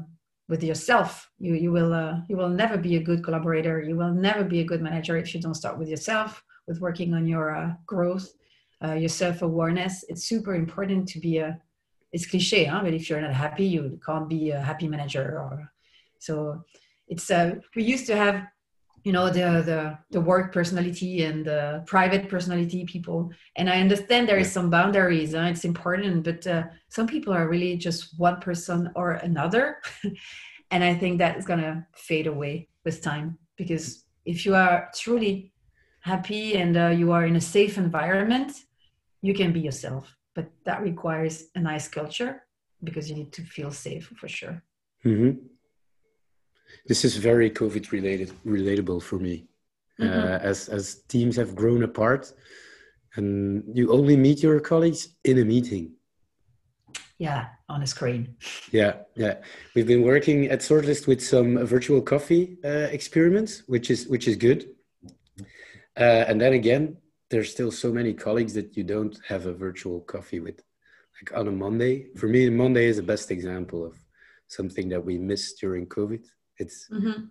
with 0.52 0.62
yourself. 0.71 1.11
You 1.44 1.52
you 1.64 1.71
will 1.76 1.92
uh, 2.04 2.14
you 2.28 2.37
will 2.40 2.52
never 2.62 2.76
be 2.88 2.94
a 2.97 3.06
good 3.09 3.21
collaborator. 3.26 3.76
You 3.88 3.97
will 4.00 4.14
never 4.28 4.44
be 4.54 4.61
a 4.61 4.68
good 4.71 4.82
manager 4.88 5.14
if 5.16 5.28
you 5.32 5.40
don't 5.40 5.61
start 5.62 5.78
with 5.80 5.88
yourself 5.94 6.30
with 6.68 6.78
working 6.87 7.11
on 7.18 7.25
your 7.35 7.47
uh, 7.61 7.71
growth 7.92 8.26
uh, 8.85 8.94
your 8.94 9.09
self-awareness. 9.09 10.04
It's 10.09 10.25
super 10.25 10.54
important 10.54 11.09
to 11.12 11.21
be 11.21 11.38
a 11.38 11.59
it's 12.12 12.26
cliche 12.26 12.64
huh? 12.64 12.80
but 12.85 12.92
if 12.92 13.09
you're 13.09 13.21
not 13.21 13.32
happy 13.32 13.64
you 13.64 13.99
can't 14.04 14.28
be 14.28 14.50
a 14.50 14.61
happy 14.61 14.87
manager 14.87 15.26
or 15.40 15.73
so 16.18 16.62
it's 17.09 17.30
uh 17.30 17.54
we 17.75 17.82
used 17.82 18.06
to 18.06 18.14
have 18.14 18.47
you 19.04 19.12
know 19.12 19.26
the 19.26 19.62
the 19.71 19.99
the 20.11 20.21
work 20.21 20.52
personality 20.52 21.25
and 21.25 21.44
the 21.44 21.82
private 21.87 22.28
personality 22.28 22.85
people. 22.85 23.30
And 23.56 23.68
i 23.68 23.80
understand 23.80 24.28
there 24.28 24.38
is 24.38 24.52
some 24.52 24.71
boundaries 24.71 25.35
and 25.35 25.49
it's 25.49 25.64
important 25.64 26.25
but 26.25 26.47
uh, 26.47 26.64
some 26.88 27.06
people 27.06 27.32
are 27.32 27.49
really 27.49 27.76
just 27.76 28.18
one 28.18 28.40
person 28.40 28.90
or 28.94 29.12
another. 29.12 29.78
And 30.71 30.82
i 30.82 30.94
think 30.94 31.18
that 31.18 31.37
is 31.37 31.44
going 31.44 31.61
to 31.61 31.87
fade 31.94 32.26
away 32.26 32.68
with 32.85 33.02
time 33.02 33.38
because 33.59 34.06
if 34.25 34.47
you 34.47 34.54
are 34.54 34.88
truly 34.94 35.52
happy 36.00 36.56
and 36.56 36.76
uh, 36.76 36.88
you 36.88 37.12
are 37.12 37.26
in 37.26 37.37
a 37.37 37.40
safe 37.40 37.76
environment 37.76 38.52
you 39.23 39.35
can 39.35 39.52
be 39.52 39.61
yourself. 39.61 40.16
But 40.35 40.50
that 40.64 40.82
requires 40.82 41.44
a 41.54 41.61
nice 41.61 41.88
culture 41.88 42.42
because 42.82 43.09
you 43.09 43.16
need 43.16 43.32
to 43.35 43.42
feel 43.42 43.71
safe 43.71 44.12
for 44.16 44.28
sure. 44.28 44.62
Mm-hmm 45.04 45.51
this 46.87 47.05
is 47.05 47.17
very 47.17 47.50
COVID 47.50 47.91
related, 47.93 48.33
relatable 48.47 49.02
for 49.02 49.19
me. 49.19 49.47
Uh, 50.00 50.05
mm-hmm. 50.05 50.19
Uh, 50.19 50.38
as 50.50 50.69
as 50.69 51.02
teams 51.09 51.37
have 51.37 51.55
grown 51.55 51.83
apart, 51.83 52.33
and 53.17 53.62
you 53.75 53.93
only 53.93 54.17
meet 54.17 54.43
your 54.43 54.59
colleagues 54.59 55.09
in 55.25 55.38
a 55.38 55.45
meeting. 55.45 55.93
Yeah, 57.19 57.49
on 57.69 57.83
a 57.83 57.87
screen. 57.87 58.35
Yeah, 58.73 58.95
yeah. 59.14 59.35
We've 59.75 59.87
been 59.87 60.02
working 60.02 60.47
at 60.47 60.61
Sortlist 60.61 61.07
with 61.07 61.23
some 61.23 61.64
virtual 61.67 62.00
coffee 62.00 62.57
uh, 62.64 62.88
experiments, 62.91 63.62
which 63.67 63.91
is 63.91 64.09
which 64.09 64.26
is 64.26 64.37
good. 64.37 64.71
Uh, 65.97 66.25
and 66.29 66.41
then 66.41 66.55
again, 66.55 66.97
there's 67.31 67.50
still 67.50 67.71
so 67.71 67.93
many 67.93 68.12
colleagues 68.12 68.55
that 68.55 68.76
you 68.76 68.83
don't 68.83 69.19
have 69.29 69.47
a 69.47 69.52
virtual 69.52 70.00
coffee 70.00 70.41
with. 70.41 70.62
Like 71.17 71.38
on 71.38 71.49
a 71.49 71.52
Monday, 71.52 72.09
for 72.17 72.29
me, 72.29 72.50
Monday 72.50 72.87
is 72.87 72.97
the 72.97 73.02
best 73.02 73.31
example 73.31 73.85
of 73.85 73.95
something 74.49 74.88
that 74.88 75.05
we 75.05 75.19
missed 75.19 75.61
during 75.61 75.87
COVID. 75.87 76.25
It's 76.62 76.88
mm-hmm. 76.90 77.25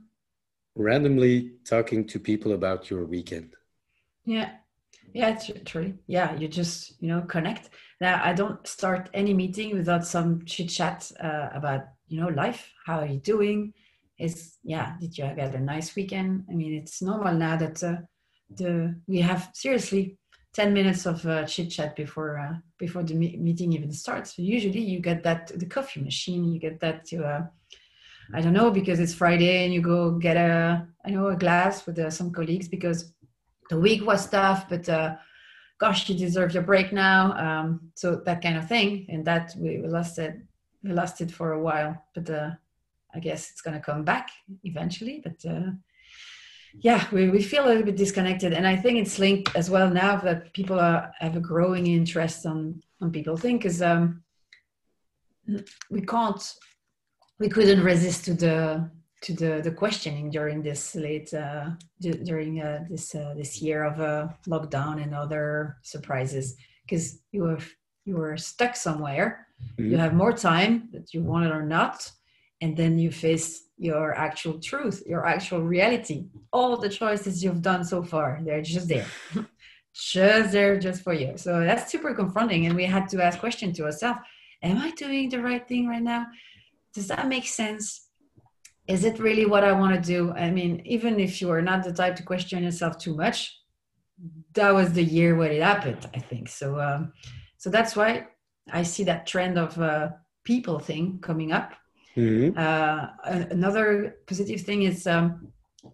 randomly 0.76 1.54
talking 1.66 2.06
to 2.08 2.20
people 2.20 2.52
about 2.54 2.90
your 2.90 3.06
weekend. 3.06 3.56
Yeah. 4.26 4.50
Yeah, 5.14 5.30
it's 5.30 5.50
true. 5.66 5.98
Yeah, 6.08 6.36
you 6.36 6.48
just, 6.48 7.02
you 7.02 7.08
know, 7.10 7.22
connect. 7.22 7.70
Now, 8.00 8.22
I 8.24 8.34
don't 8.34 8.66
start 8.66 9.10
any 9.14 9.34
meeting 9.34 9.78
without 9.78 10.06
some 10.06 10.46
chit 10.46 10.70
chat 10.70 11.12
uh, 11.20 11.50
about, 11.54 11.82
you 12.08 12.22
know, 12.22 12.30
life. 12.30 12.72
How 12.86 13.00
are 13.00 13.06
you 13.06 13.20
doing? 13.20 13.74
Is 14.18 14.58
yeah, 14.64 14.96
did 15.02 15.18
you 15.18 15.26
have 15.26 15.56
a 15.56 15.60
nice 15.60 15.96
weekend? 15.96 16.46
I 16.50 16.54
mean, 16.54 16.74
it's 16.76 17.02
normal 17.02 17.34
now 17.34 17.58
that 17.58 17.84
uh, 17.84 17.98
the 18.56 18.96
we 19.08 19.20
have 19.22 19.50
seriously 19.54 20.18
10 20.54 20.74
minutes 20.74 21.06
of 21.06 21.26
uh, 21.26 21.46
chit 21.46 21.72
chat 21.72 21.96
before 21.96 22.38
uh, 22.38 22.56
before 22.78 23.04
the 23.04 23.16
me- 23.16 23.38
meeting 23.38 23.74
even 23.74 23.92
starts. 23.92 24.36
So 24.36 24.42
usually 24.42 24.82
you 24.82 25.00
get 25.00 25.24
that 25.24 25.48
the 25.48 25.66
coffee 25.66 26.02
machine, 26.02 26.46
you 26.46 26.60
get 26.60 26.80
that 26.82 27.06
to 27.06 27.24
uh, 27.24 27.42
I 28.34 28.42
don't 28.42 28.54
know 28.54 28.72
because 28.72 29.00
it's 29.00 29.14
Friday 29.14 29.66
and 29.66 29.74
you 29.74 29.82
go 29.82 30.12
get 30.12 30.38
a 30.38 30.88
I 31.06 31.10
know 31.10 31.28
a 31.28 31.36
glass 31.36 31.86
with 31.86 31.98
uh, 32.00 32.10
some 32.10 32.32
colleagues 32.32 32.68
because 32.68 33.14
the 33.70 33.80
week 33.80 34.06
was 34.06 34.30
tough, 34.30 34.70
but 34.70 34.88
uh, 34.88 35.16
gosh, 35.80 36.08
you 36.10 36.16
deserve 36.16 36.54
your 36.54 36.64
break 36.64 36.94
now. 36.94 37.34
Um, 37.34 37.92
so 37.96 38.22
that 38.26 38.42
kind 38.42 38.58
of 38.58 38.68
thing, 38.68 39.08
and 39.10 39.26
that 39.26 39.54
we, 39.58 39.80
we 39.80 39.88
lost 39.88 40.20
it. 40.20 40.40
We 40.84 40.92
lost 40.94 41.22
it 41.22 41.32
for 41.32 41.54
a 41.54 41.62
while, 41.62 42.04
but 42.14 42.30
uh, 42.30 42.52
I 43.14 43.20
guess 43.20 43.52
it's 43.52 43.62
gonna 43.62 43.80
come 43.80 44.04
back 44.04 44.30
eventually. 44.64 45.22
But 45.24 45.50
uh, 45.50 45.72
yeah, 46.80 47.08
we, 47.12 47.30
we 47.30 47.42
feel 47.42 47.66
a 47.66 47.70
little 47.70 47.84
bit 47.84 47.98
disconnected, 47.98 48.54
and 48.54 48.68
I 48.68 48.76
think 48.76 49.00
it's 49.00 49.20
linked 49.20 49.56
as 49.56 49.70
well 49.70 49.90
now 49.90 50.18
that 50.18 50.54
people 50.54 50.80
are, 50.80 51.12
have 51.20 51.36
a 51.36 51.42
growing 51.42 51.88
interest 51.88 52.46
on 52.46 52.82
on 53.02 53.12
people 53.12 53.36
think 53.36 53.62
because 53.62 53.82
um, 53.82 54.24
we 55.90 56.02
can't 56.02 56.42
we 57.42 57.50
couldn't 57.50 57.84
resist 57.84 58.24
to 58.26 58.34
the 58.36 58.90
to 59.24 59.34
the, 59.34 59.62
the 59.64 59.72
questioning 59.72 60.32
during 60.32 60.64
this 60.64 60.96
late 60.96 61.32
uh, 61.34 61.70
d- 62.00 62.24
during 62.24 62.62
uh, 62.62 62.86
this 62.90 63.14
uh, 63.16 63.34
this 63.36 63.62
year 63.62 63.84
of 63.84 64.00
uh, 64.00 64.28
lockdown 64.48 65.02
and 65.04 65.14
other 65.14 65.78
surprises. 65.82 66.56
Because 66.84 67.20
you 67.32 67.42
were 67.44 67.60
you 68.06 68.16
were 68.16 68.38
stuck 68.38 68.76
somewhere. 68.76 69.48
Mm-hmm. 69.62 69.92
you 69.92 69.98
have 69.98 70.16
more 70.16 70.34
time 70.34 70.90
that 70.92 71.14
you 71.14 71.22
want 71.22 71.46
it 71.46 71.52
or 71.52 71.62
not 71.62 72.12
and 72.62 72.76
then 72.76 72.98
you 72.98 73.12
face 73.12 73.68
your 73.78 74.12
actual 74.16 74.58
truth 74.60 75.04
your 75.06 75.24
actual 75.28 75.62
reality. 75.62 76.26
All 76.52 76.78
the 76.78 76.90
choices 76.90 77.44
you've 77.44 77.62
done 77.62 77.84
so 77.84 78.02
far 78.02 78.40
they're 78.44 78.64
just 78.76 78.88
there. 78.88 79.10
Just 79.94 80.54
there 80.54 80.80
just 80.80 81.04
for 81.04 81.14
you. 81.14 81.34
So 81.36 81.60
that's 81.60 81.92
super 81.92 82.14
confronting 82.14 82.66
and 82.66 82.76
we 82.78 82.86
had 82.86 83.10
to 83.10 83.22
ask 83.22 83.40
question 83.40 83.74
to 83.74 83.84
ourselves 83.84 84.22
am 84.64 84.78
i 84.78 84.92
doing 84.92 85.30
the 85.30 85.42
right 85.42 85.68
thing 85.68 85.88
right 85.88 86.04
now 86.04 86.26
does 86.94 87.08
that 87.08 87.28
make 87.28 87.48
sense? 87.48 88.08
Is 88.88 89.06
it 89.06 89.20
really 89.20 89.46
what 89.46 89.64
i 89.64 89.72
want 89.72 89.96
to 89.96 90.02
do? 90.02 90.32
I 90.32 90.50
mean 90.52 90.82
even 90.86 91.20
if 91.20 91.42
you 91.42 91.50
are 91.52 91.62
not 91.62 91.84
the 91.84 91.94
type 91.94 92.16
to 92.18 92.24
question 92.24 92.64
yourself 92.64 92.98
too 92.98 93.16
much 93.16 93.58
that 94.54 94.72
was 94.72 94.94
the 94.94 95.04
year 95.04 95.36
where 95.36 95.52
it 95.52 95.62
happened 95.62 96.08
i 96.14 96.20
think. 96.20 96.50
So 96.50 96.80
um, 96.80 97.14
so 97.58 97.70
that's 97.70 97.96
why 97.96 98.28
i 98.72 98.84
see 98.84 99.04
that 99.06 99.26
trend 99.26 99.58
of 99.58 99.80
uh, 99.80 100.10
people 100.44 100.80
thing 100.80 101.20
coming 101.22 101.52
up. 101.52 101.74
Mm-hmm. 102.18 102.58
uh, 102.58 103.08
another 103.56 104.18
positive 104.28 104.62
thing 104.62 104.84
is 104.84 105.08
um, 105.08 105.48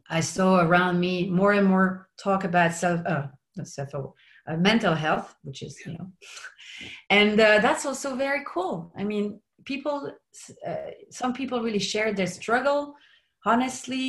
i 0.09 0.19
saw 0.19 0.61
around 0.65 0.99
me 0.99 1.29
more 1.29 1.53
and 1.53 1.67
more 1.67 2.09
talk 2.17 2.43
about 2.43 2.73
self 2.73 3.05
uh, 3.05 3.27
self 3.63 3.93
uh, 3.93 4.57
mental 4.57 4.95
health 4.95 5.35
which 5.43 5.61
is 5.61 5.79
you 5.85 5.93
know. 5.93 6.07
And 7.09 7.39
uh, 7.39 7.59
that's 7.59 7.85
also 7.85 8.15
very 8.15 8.43
cool. 8.45 8.91
I 8.97 9.03
mean 9.03 9.39
people 9.71 9.97
uh, 10.69 10.89
some 11.19 11.33
people 11.39 11.57
really 11.67 11.85
share 11.93 12.09
their 12.13 12.31
struggle 12.39 12.79
honestly 13.51 14.07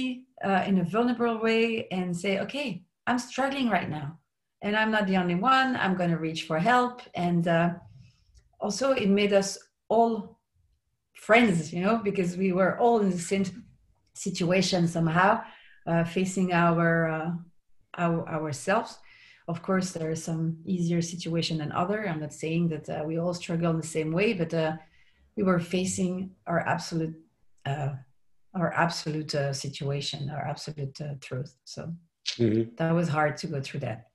uh, 0.48 0.62
in 0.68 0.74
a 0.78 0.84
vulnerable 0.94 1.38
way 1.48 1.88
and 1.96 2.16
say 2.22 2.32
okay 2.44 2.68
i'm 3.08 3.18
struggling 3.18 3.68
right 3.76 3.90
now 3.98 4.08
and 4.62 4.76
i'm 4.76 4.90
not 4.90 5.06
the 5.06 5.16
only 5.16 5.34
one. 5.34 5.76
I'm 5.76 5.96
going 5.96 6.10
to 6.10 6.18
reach 6.18 6.42
for 6.44 6.58
help. 6.58 7.02
And 7.14 7.46
uh, 7.46 7.70
also 8.60 8.92
it 8.92 9.08
made 9.08 9.32
us 9.32 9.58
all 9.88 10.38
friends 11.14 11.72
you 11.72 11.82
know 11.82 11.96
because 11.98 12.36
we 12.36 12.52
were 12.52 12.78
all 12.78 13.00
in 13.00 13.10
the 13.10 13.18
same 13.18 13.44
situation 14.14 14.86
somehow 14.86 15.42
uh, 15.86 16.04
facing 16.04 16.52
our, 16.52 17.08
uh, 17.08 17.30
our 17.96 18.28
ourselves. 18.28 18.98
Of 19.46 19.62
course 19.62 19.92
there 19.92 20.10
is 20.10 20.22
some 20.22 20.58
easier 20.66 21.00
situation 21.00 21.58
than 21.58 21.72
other. 21.72 22.06
I'm 22.06 22.20
not 22.20 22.34
saying 22.34 22.68
that 22.68 22.88
uh, 22.88 23.04
we 23.04 23.18
all 23.18 23.34
struggle 23.34 23.70
in 23.70 23.80
the 23.80 23.86
same 23.86 24.12
way 24.12 24.32
but 24.32 24.52
we 25.38 25.45
were 25.45 25.61
facing 25.61 26.33
our 26.49 26.61
absolute 26.75 27.14
uh, 27.64 27.90
our 28.54 28.73
absolute 28.73 29.33
uh, 29.35 29.52
situation, 29.52 30.30
our 30.30 30.45
absolute 30.52 31.00
uh, 31.00 31.14
truth. 31.21 31.54
So 31.64 31.95
mm-hmm. 32.38 32.75
that 32.76 32.92
was 32.92 33.09
hard 33.09 33.37
to 33.38 33.47
go 33.47 33.61
through 33.61 33.80
that. 33.80 34.09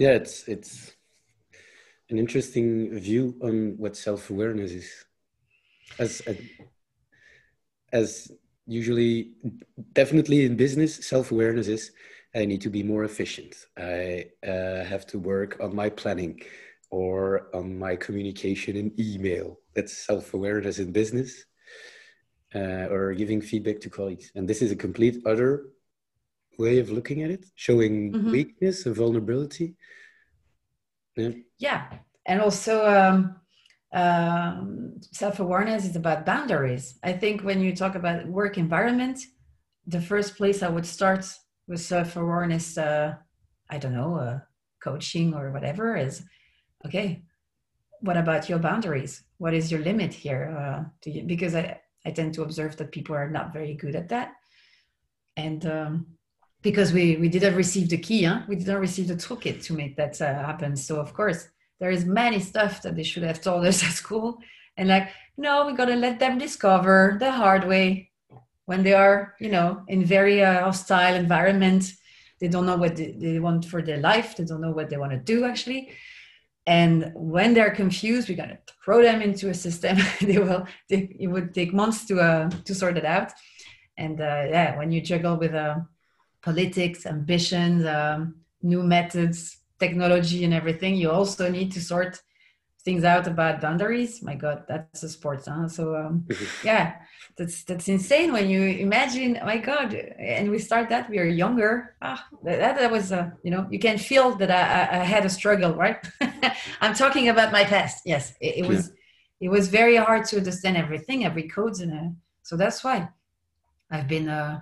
Yeah, 0.00 0.14
it's 0.20 0.48
it's 0.48 0.92
an 2.10 2.18
interesting 2.18 2.98
view 2.98 3.36
on 3.40 3.76
what 3.78 3.96
self 3.96 4.30
awareness 4.30 4.72
is, 4.72 4.90
as 6.00 6.22
as 7.92 8.32
usually 8.66 9.30
definitely 9.92 10.44
in 10.44 10.56
business 10.56 10.92
self 11.06 11.30
awareness 11.30 11.68
is 11.68 11.92
I 12.34 12.44
need 12.46 12.62
to 12.62 12.70
be 12.70 12.82
more 12.82 13.04
efficient. 13.04 13.54
I 13.78 14.26
uh, 14.44 14.82
have 14.92 15.06
to 15.12 15.20
work 15.20 15.50
on 15.60 15.70
my 15.82 15.88
planning 15.88 16.40
or 16.90 17.48
on 17.54 17.78
my 17.78 17.94
communication 17.94 18.76
in 18.76 18.92
email. 18.98 19.60
That's 19.76 19.96
self 19.96 20.34
awareness 20.34 20.78
in 20.78 20.90
business 20.90 21.44
uh, 22.54 22.86
or 22.90 23.12
giving 23.12 23.40
feedback 23.40 23.78
to 23.80 23.90
colleagues. 23.90 24.32
And 24.34 24.48
this 24.48 24.62
is 24.62 24.72
a 24.72 24.76
complete 24.76 25.16
other 25.26 25.66
way 26.58 26.78
of 26.78 26.90
looking 26.90 27.22
at 27.22 27.30
it, 27.30 27.44
showing 27.54 28.12
mm-hmm. 28.12 28.30
weakness 28.30 28.86
and 28.86 28.96
vulnerability. 28.96 29.76
Yeah. 31.16 31.30
yeah. 31.58 31.82
And 32.26 32.40
also, 32.40 32.86
um, 32.86 33.36
um, 33.92 34.94
self 35.12 35.40
awareness 35.40 35.84
is 35.84 35.96
about 35.96 36.26
boundaries. 36.26 36.98
I 37.02 37.12
think 37.12 37.42
when 37.42 37.60
you 37.60 37.74
talk 37.74 37.94
about 37.94 38.26
work 38.26 38.58
environment, 38.58 39.20
the 39.86 40.00
first 40.00 40.36
place 40.36 40.62
I 40.62 40.68
would 40.68 40.86
start 40.86 41.24
with 41.68 41.80
self 41.80 42.16
awareness, 42.16 42.78
uh, 42.78 43.14
I 43.70 43.78
don't 43.78 43.94
know, 43.94 44.16
uh, 44.16 44.38
coaching 44.82 45.34
or 45.34 45.52
whatever, 45.52 45.96
is 45.96 46.22
okay. 46.84 47.22
What 48.00 48.16
about 48.16 48.48
your 48.48 48.58
boundaries? 48.58 49.22
What 49.38 49.54
is 49.54 49.70
your 49.70 49.80
limit 49.80 50.12
here? 50.12 50.56
Uh, 50.56 51.10
you, 51.10 51.22
because 51.22 51.54
I, 51.54 51.80
I 52.04 52.10
tend 52.10 52.34
to 52.34 52.42
observe 52.42 52.76
that 52.76 52.92
people 52.92 53.14
are 53.14 53.30
not 53.30 53.52
very 53.52 53.74
good 53.74 53.96
at 53.96 54.08
that, 54.10 54.32
and 55.36 55.64
um, 55.66 56.06
because 56.62 56.92
we 56.92 57.16
we 57.16 57.28
didn't 57.28 57.54
receive 57.54 57.88
the 57.88 57.98
key, 57.98 58.24
huh? 58.24 58.42
we 58.48 58.56
didn't 58.56 58.80
receive 58.80 59.08
the 59.08 59.16
toolkit 59.16 59.64
to 59.64 59.72
make 59.72 59.96
that 59.96 60.20
uh, 60.20 60.34
happen. 60.34 60.76
So 60.76 61.00
of 61.00 61.14
course 61.14 61.48
there 61.78 61.90
is 61.90 62.04
many 62.04 62.40
stuff 62.40 62.82
that 62.82 62.96
they 62.96 63.02
should 63.02 63.22
have 63.22 63.40
told 63.40 63.66
us 63.66 63.82
at 63.88 63.92
school, 63.92 64.38
and 64.76 64.88
like 64.88 65.08
no, 65.36 65.66
we 65.66 65.74
gotta 65.74 65.96
let 65.96 66.18
them 66.18 66.38
discover 66.38 67.16
the 67.18 67.30
hard 67.30 67.66
way 67.66 68.10
when 68.66 68.82
they 68.82 68.92
are 68.92 69.34
you 69.40 69.48
know 69.48 69.82
in 69.88 70.04
very 70.04 70.44
uh, 70.44 70.60
hostile 70.60 71.14
environment 71.14 71.92
they 72.38 72.48
don't 72.48 72.66
know 72.66 72.76
what 72.76 72.96
they, 72.96 73.12
they 73.12 73.38
want 73.38 73.64
for 73.64 73.80
their 73.80 73.98
life 73.98 74.36
they 74.36 74.44
don't 74.44 74.60
know 74.60 74.72
what 74.72 74.90
they 74.90 74.98
want 74.98 75.12
to 75.12 75.18
do 75.18 75.44
actually 75.44 75.90
and 76.66 77.12
when 77.14 77.54
they're 77.54 77.70
confused 77.70 78.28
we're 78.28 78.36
going 78.36 78.50
to 78.50 78.58
throw 78.84 79.02
them 79.02 79.22
into 79.22 79.48
a 79.48 79.54
system. 79.54 79.96
They 80.20 80.38
will 80.38 80.66
they, 80.88 81.16
it 81.18 81.28
would 81.28 81.54
take 81.54 81.72
months 81.72 82.04
to 82.06 82.20
uh, 82.20 82.50
to 82.64 82.74
sort 82.74 82.96
it 82.96 83.04
out. 83.04 83.32
And 83.98 84.20
uh, 84.20 84.44
yeah 84.48 84.76
when 84.76 84.92
you 84.92 85.00
juggle 85.00 85.36
with 85.36 85.54
uh, 85.54 85.76
politics 86.42 87.06
ambitions 87.06 87.84
um, 87.86 88.36
new 88.62 88.82
methods 88.82 89.58
technology 89.78 90.44
and 90.44 90.54
everything 90.54 90.94
you 90.96 91.10
also 91.10 91.50
need 91.50 91.70
to 91.72 91.80
sort 91.80 92.20
things 92.86 93.02
out 93.02 93.26
about 93.26 93.60
boundaries 93.60 94.22
my 94.22 94.36
god 94.36 94.62
that's 94.68 95.02
a 95.02 95.08
sport 95.08 95.42
huh? 95.44 95.68
so 95.68 95.96
um, 95.96 96.24
yeah 96.62 96.94
that's 97.36 97.64
that's 97.64 97.88
insane 97.88 98.32
when 98.32 98.48
you 98.48 98.62
imagine 98.62 99.32
my 99.44 99.58
god 99.58 99.92
and 99.92 100.48
we 100.52 100.58
start 100.68 100.88
that 100.88 101.10
we 101.10 101.18
are 101.18 101.30
younger 101.44 101.96
ah, 102.00 102.24
that, 102.44 102.76
that 102.78 102.90
was 102.90 103.10
uh, 103.10 103.28
you 103.42 103.50
know 103.50 103.66
you 103.72 103.80
can 103.80 103.98
feel 103.98 104.36
that 104.36 104.52
I, 104.52 105.00
I 105.00 105.02
had 105.14 105.24
a 105.26 105.28
struggle 105.28 105.74
right 105.74 105.98
i'm 106.80 106.94
talking 106.94 107.28
about 107.28 107.50
my 107.50 107.64
past 107.64 108.02
yes 108.06 108.34
it, 108.40 108.58
it 108.60 108.66
was 108.66 108.82
yeah. 108.86 109.46
it 109.46 109.50
was 109.56 109.66
very 109.66 109.96
hard 109.96 110.24
to 110.26 110.36
understand 110.36 110.76
everything 110.76 111.24
every 111.24 111.48
codes 111.48 111.80
and 111.80 111.92
uh, 111.92 112.10
so 112.44 112.56
that's 112.56 112.84
why 112.84 113.08
i've 113.90 114.06
been 114.06 114.28
uh, 114.28 114.60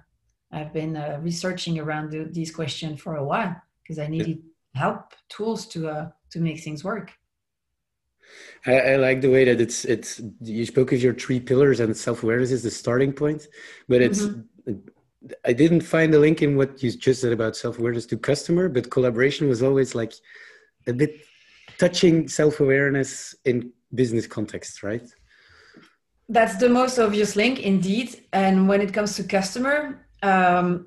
i've 0.50 0.72
been 0.72 0.96
uh, 0.96 1.18
researching 1.20 1.78
around 1.78 2.10
the, 2.10 2.24
these 2.38 2.50
questions 2.50 3.02
for 3.02 3.16
a 3.16 3.24
while 3.32 3.54
because 3.82 3.98
i 3.98 4.06
needed 4.06 4.38
yeah. 4.38 4.80
help 4.80 5.12
tools 5.28 5.66
to 5.66 5.88
uh, 5.88 6.08
to 6.30 6.40
make 6.40 6.58
things 6.60 6.82
work 6.82 7.12
I, 8.66 8.78
I, 8.78 8.96
like 8.96 9.20
the 9.20 9.30
way 9.30 9.44
that 9.44 9.60
it's 9.60 9.84
it's 9.84 10.20
you 10.40 10.64
spoke 10.66 10.92
of 10.92 11.02
your 11.02 11.14
three 11.14 11.40
pillars 11.40 11.80
and 11.80 11.94
self-awareness 11.96 12.50
is 12.50 12.62
the 12.62 12.70
starting 12.70 13.12
point 13.12 13.46
but 13.88 14.00
it's 14.00 14.22
mm-hmm. 14.22 14.78
i 15.44 15.52
didn't 15.52 15.82
find 15.82 16.14
a 16.14 16.18
link 16.18 16.42
in 16.42 16.56
what 16.56 16.82
you 16.82 16.90
just 16.90 17.20
said 17.20 17.32
about 17.32 17.56
self-awareness 17.56 18.06
to 18.06 18.16
customer 18.16 18.68
but 18.68 18.90
collaboration 18.90 19.48
was 19.48 19.62
always 19.62 19.94
like 19.94 20.14
a 20.86 20.92
bit 20.92 21.20
touching 21.78 22.28
self-awareness 22.28 23.34
in 23.44 23.72
business 23.94 24.26
context 24.26 24.82
right? 24.82 25.06
That's 26.28 26.56
the 26.56 26.70
most 26.70 26.98
obvious 26.98 27.36
link 27.36 27.60
indeed. 27.60 28.24
And 28.32 28.66
when 28.66 28.80
it 28.80 28.94
comes 28.94 29.14
to 29.16 29.24
customer 29.24 30.06
um, 30.22 30.86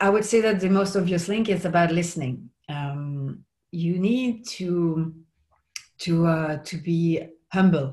i 0.00 0.08
would 0.08 0.24
say 0.24 0.40
that 0.40 0.60
the 0.60 0.70
most 0.70 0.96
obvious 0.96 1.28
link 1.28 1.48
is 1.48 1.64
about 1.64 1.92
listening. 1.92 2.50
Um, 2.68 3.44
you 3.70 3.98
need 3.98 4.46
to 4.58 5.14
to 6.02 6.26
uh, 6.26 6.56
to 6.64 6.76
be 6.76 7.20
humble. 7.52 7.88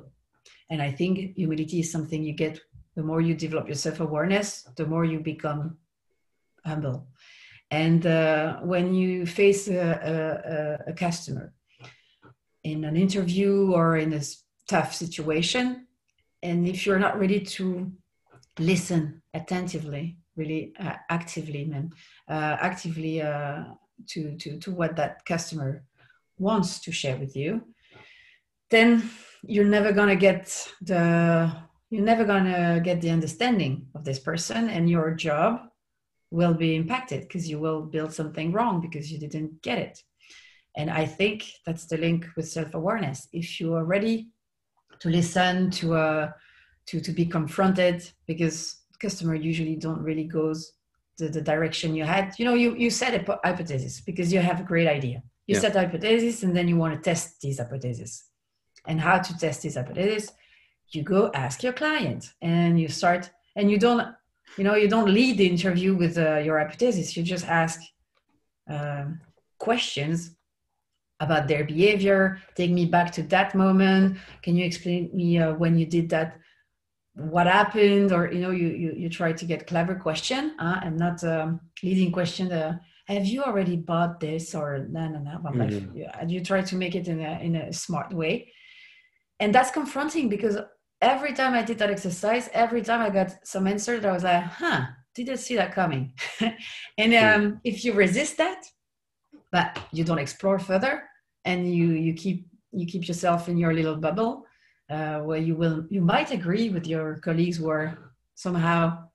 And 0.71 0.81
i 0.81 0.91
think 0.91 1.35
humility 1.35 1.79
is 1.79 1.91
something 1.91 2.23
you 2.23 2.33
get 2.33 2.59
the 2.95 3.03
more 3.03 3.21
you 3.21 3.33
develop 3.33 3.67
your 3.67 3.75
self-awareness 3.85 4.47
the 4.75 4.85
more 4.85 5.05
you 5.05 5.19
become 5.19 5.77
humble. 6.65 7.07
And 7.71 8.05
uh, 8.05 8.57
when 8.61 8.93
you 8.93 9.25
face 9.25 9.67
a, 9.67 10.79
a, 10.87 10.91
a, 10.91 10.93
customer 10.93 11.53
in 12.63 12.83
an 12.83 12.97
interview 12.97 13.71
or 13.71 13.97
in 13.97 14.11
a 14.13 14.21
tough 14.67 14.93
situation 14.93 15.87
and 16.41 16.67
if 16.67 16.85
you're 16.85 16.99
not 16.99 17.19
ready 17.19 17.39
to 17.39 17.91
listen 18.57 19.21
attentively 19.33 20.17
really 20.35 20.73
uh, 20.79 20.95
actively 21.09 21.65
man 21.65 21.91
uh, 22.27 22.57
actively 22.59 23.21
uh, 23.21 23.63
to, 24.07 24.35
to 24.37 24.57
to 24.59 24.71
what 24.71 24.95
that 24.95 25.23
customer 25.25 25.83
wants 26.37 26.79
to 26.79 26.91
share 26.91 27.17
with 27.17 27.35
you 27.35 27.61
then 28.69 29.09
you're 29.43 29.65
never 29.65 29.91
gonna 29.91 30.15
get 30.15 30.71
the 30.81 31.51
you're 31.89 32.03
never 32.03 32.23
gonna 32.23 32.79
get 32.83 33.01
the 33.01 33.09
understanding 33.09 33.87
of 33.95 34.03
this 34.05 34.19
person 34.19 34.69
and 34.69 34.89
your 34.89 35.11
job 35.11 35.61
will 36.31 36.53
be 36.53 36.75
impacted 36.75 37.21
because 37.21 37.49
you 37.49 37.59
will 37.59 37.81
build 37.81 38.13
something 38.13 38.51
wrong 38.51 38.79
because 38.79 39.11
you 39.11 39.17
didn't 39.17 39.61
get 39.63 39.79
it. 39.79 40.03
And 40.77 40.89
i 40.91 41.05
think 41.05 41.45
that's 41.65 41.85
the 41.87 41.97
link 41.97 42.27
with 42.35 42.47
self-awareness. 42.47 43.27
If 43.33 43.59
you 43.59 43.73
are 43.73 43.85
ready 43.85 44.29
to 44.99 45.09
listen 45.09 45.71
to 45.71 45.95
uh 45.95 46.31
to 46.87 46.99
to 46.99 47.11
be 47.11 47.25
confronted 47.25 48.09
because 48.27 48.75
customer 48.99 49.35
usually 49.35 49.75
don't 49.75 50.01
really 50.01 50.25
goes 50.25 50.73
the, 51.17 51.29
the 51.29 51.41
direction 51.41 51.95
you 51.95 52.03
had. 52.03 52.33
You 52.37 52.45
know 52.45 52.53
you 52.53 52.75
you 52.75 52.89
set 52.89 53.15
a 53.15 53.39
hypothesis 53.43 54.01
because 54.01 54.31
you 54.31 54.39
have 54.39 54.59
a 54.59 54.69
great 54.71 54.87
idea. 54.87 55.23
You 55.47 55.55
yeah. 55.55 55.61
set 55.61 55.73
hypothesis 55.73 56.43
and 56.43 56.55
then 56.55 56.67
you 56.67 56.77
want 56.77 56.93
to 56.93 57.01
test 57.01 57.41
these 57.41 57.57
hypotheses 57.57 58.28
and 58.89 58.99
how 58.99 59.17
to 59.17 59.31
test 59.37 59.63
this 59.63 59.75
hypothesis 59.75 60.25
you 60.91 61.03
go 61.03 61.31
ask 61.33 61.63
your 61.63 61.73
client 61.73 62.33
and 62.41 62.79
you 62.79 62.87
start 62.87 63.29
and 63.55 63.69
you 63.69 63.77
don't 63.77 64.07
you 64.57 64.63
know 64.63 64.75
you 64.75 64.87
don't 64.87 65.09
lead 65.09 65.37
the 65.37 65.47
interview 65.47 65.95
with 65.95 66.17
uh, 66.17 66.37
your 66.37 66.57
hypothesis. 66.59 67.15
You 67.15 67.23
just 67.23 67.47
ask 67.47 67.79
um, 68.67 69.21
questions 69.57 70.35
about 71.19 71.47
their 71.47 71.65
behavior 71.65 72.41
take 72.55 72.71
me 72.71 72.85
back 72.85 73.11
to 73.11 73.23
that 73.23 73.53
moment. 73.53 74.17
Can 74.41 74.55
you 74.55 74.65
explain 74.65 75.09
me 75.13 75.37
uh, 75.37 75.53
when 75.53 75.77
you 75.77 75.85
did 75.85 76.09
that 76.09 76.39
what 77.13 77.47
happened? 77.47 78.11
Or 78.11 78.31
you 78.31 78.39
know 78.39 78.51
you 78.51 78.69
you, 78.69 78.93
you 78.97 79.09
try 79.09 79.33
to 79.33 79.45
get 79.45 79.67
clever 79.67 79.95
question 79.95 80.55
uh, 80.59 80.79
and 80.83 80.97
not 80.97 81.23
um, 81.23 81.59
leading 81.83 82.11
question 82.11 82.51
uh, 82.51 82.79
have 83.05 83.25
you 83.25 83.43
already 83.43 83.75
bought 83.75 84.19
this 84.19 84.55
or 84.55 84.87
no 84.89 85.07
no 85.07 85.19
no 85.19 85.31
mm-hmm. 85.39 85.59
like, 85.59 86.29
you 86.29 86.43
try 86.43 86.61
to 86.61 86.75
make 86.75 86.95
it 86.95 87.07
in 87.07 87.19
a 87.19 87.39
in 87.41 87.55
a 87.55 87.73
smart 87.73 88.13
way 88.13 88.51
and 89.39 89.53
that's 89.53 89.71
confronting 89.71 90.29
because 90.29 90.57
every 91.01 91.33
time 91.33 91.53
I 91.53 91.63
did 91.63 91.77
that 91.79 91.89
exercise, 91.89 92.49
every 92.53 92.81
time 92.81 93.01
I 93.01 93.09
got 93.09 93.35
some 93.43 93.67
answer 93.67 93.99
that 93.99 94.09
I 94.09 94.13
was 94.13 94.23
like, 94.23 94.43
huh, 94.43 94.85
didn't 95.15 95.37
see 95.37 95.55
that 95.55 95.73
coming. 95.73 96.13
and 96.97 97.13
um, 97.15 97.61
if 97.63 97.83
you 97.83 97.93
resist 97.93 98.37
that, 98.37 98.65
but 99.51 99.79
you 99.91 100.03
don't 100.03 100.19
explore 100.19 100.59
further 100.59 101.03
and 101.45 101.73
you 101.73 101.87
you 101.91 102.13
keep 102.13 102.47
you 102.71 102.85
keep 102.85 103.07
yourself 103.07 103.49
in 103.49 103.57
your 103.57 103.73
little 103.73 103.95
bubble 103.95 104.45
uh, 104.89 105.19
where 105.19 105.39
you 105.39 105.55
will 105.55 105.85
you 105.89 106.01
might 106.01 106.31
agree 106.31 106.69
with 106.69 106.85
your 106.87 107.17
colleagues 107.17 107.57
who 107.57 107.69
are 107.69 108.11
somehow 108.35 109.05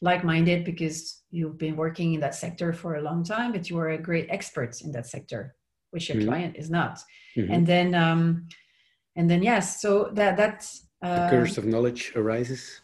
like-minded 0.00 0.64
because 0.64 1.22
you've 1.30 1.58
been 1.58 1.76
working 1.76 2.14
in 2.14 2.20
that 2.20 2.34
sector 2.34 2.72
for 2.72 2.96
a 2.96 3.02
long 3.02 3.22
time 3.22 3.52
but 3.52 3.70
you 3.70 3.78
are 3.78 3.90
a 3.90 3.98
great 3.98 4.26
expert 4.30 4.80
in 4.82 4.90
that 4.92 5.06
sector 5.06 5.54
which 5.90 6.08
your 6.08 6.18
mm-hmm. 6.18 6.28
client 6.28 6.56
is 6.56 6.70
not 6.70 6.98
mm-hmm. 7.36 7.52
and 7.52 7.66
then 7.66 7.94
um, 7.94 8.46
and 9.16 9.30
then 9.30 9.42
yes 9.42 9.80
so 9.80 10.10
that 10.12 10.36
that's 10.36 10.86
uh, 11.02 11.24
the 11.24 11.30
curse 11.30 11.58
of 11.58 11.64
knowledge 11.64 12.12
arises 12.16 12.80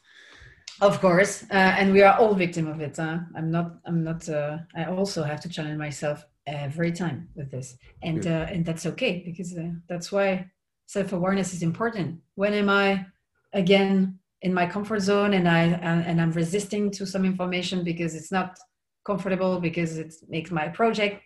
of 0.80 1.00
course 1.00 1.44
uh, 1.50 1.74
and 1.78 1.92
we 1.92 2.02
are 2.02 2.18
all 2.18 2.34
victim 2.34 2.66
of 2.66 2.80
it 2.80 2.96
huh? 2.96 3.18
i'm 3.36 3.50
not 3.50 3.76
i'm 3.86 4.02
not 4.02 4.28
uh, 4.28 4.58
i 4.76 4.84
also 4.84 5.22
have 5.22 5.40
to 5.40 5.48
challenge 5.48 5.78
myself 5.78 6.24
every 6.46 6.90
time 6.90 7.28
with 7.34 7.50
this 7.50 7.76
and 8.02 8.24
yeah. 8.24 8.40
Uh, 8.40 8.46
and 8.46 8.64
that's 8.64 8.86
okay 8.86 9.22
because 9.24 9.56
uh, 9.56 9.70
that's 9.88 10.10
why 10.10 10.44
self-awareness 10.86 11.52
is 11.52 11.62
important 11.62 12.18
when 12.34 12.52
am 12.54 12.68
i 12.68 13.04
again 13.52 14.18
in 14.42 14.54
my 14.54 14.66
comfort 14.66 15.00
zone 15.00 15.34
and 15.34 15.48
I 15.48 15.62
and, 15.62 16.06
and 16.06 16.20
I'm 16.20 16.32
resisting 16.32 16.90
to 16.92 17.06
some 17.06 17.24
information 17.24 17.84
because 17.84 18.14
it's 18.14 18.32
not 18.32 18.58
comfortable 19.04 19.60
because 19.60 19.98
it 19.98 20.14
makes 20.28 20.50
my 20.50 20.68
project 20.68 21.22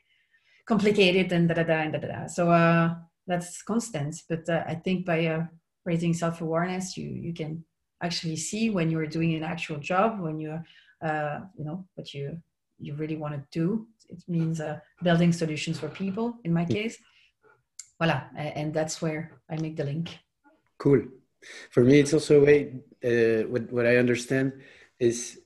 complicated 0.67 1.33
and 1.33 1.49
da 1.49 1.55
da 1.55 1.62
da 1.62 1.75
and 1.75 1.93
da 1.93 1.99
da 1.99 2.09
da. 2.09 2.27
So 2.27 2.51
uh, 2.51 2.95
that's 3.27 3.63
constant. 3.63 4.17
But 4.29 4.49
uh, 4.49 4.65
I 4.67 4.75
think 4.75 5.07
by 5.07 5.27
uh, 5.27 5.45
raising 5.85 6.15
self 6.15 6.41
awareness, 6.41 6.97
you 6.97 7.09
you 7.09 7.33
can 7.33 7.65
actually 8.03 8.37
see 8.37 8.71
when 8.71 8.91
you're 8.91 9.07
doing 9.07 9.35
an 9.35 9.43
actual 9.43 9.79
job 9.79 10.21
when 10.21 10.39
you're 10.41 10.65
uh, 11.03 11.41
you 11.57 11.65
know 11.65 11.87
what 11.95 12.13
you 12.15 12.39
you 12.79 12.95
really 12.95 13.17
want 13.17 13.35
to 13.35 13.43
do. 13.51 13.87
It 14.09 14.23
means 14.29 14.61
uh, 14.61 14.81
building 15.03 15.33
solutions 15.33 15.79
for 15.79 15.89
people. 15.89 16.37
In 16.45 16.53
my 16.53 16.65
case, 16.65 16.99
voila, 17.99 18.25
and 18.37 18.75
that's 18.75 19.01
where 19.01 19.41
I 19.51 19.57
make 19.57 19.77
the 19.77 19.85
link. 19.85 20.19
Cool. 20.79 21.03
For 21.71 21.83
me, 21.85 22.01
it's 22.01 22.13
also 22.13 22.41
a 22.41 22.45
way. 22.45 22.75
Uh, 23.05 23.49
what 23.49 23.73
what 23.73 23.87
I 23.87 23.97
understand 23.97 24.53
is 24.99 25.41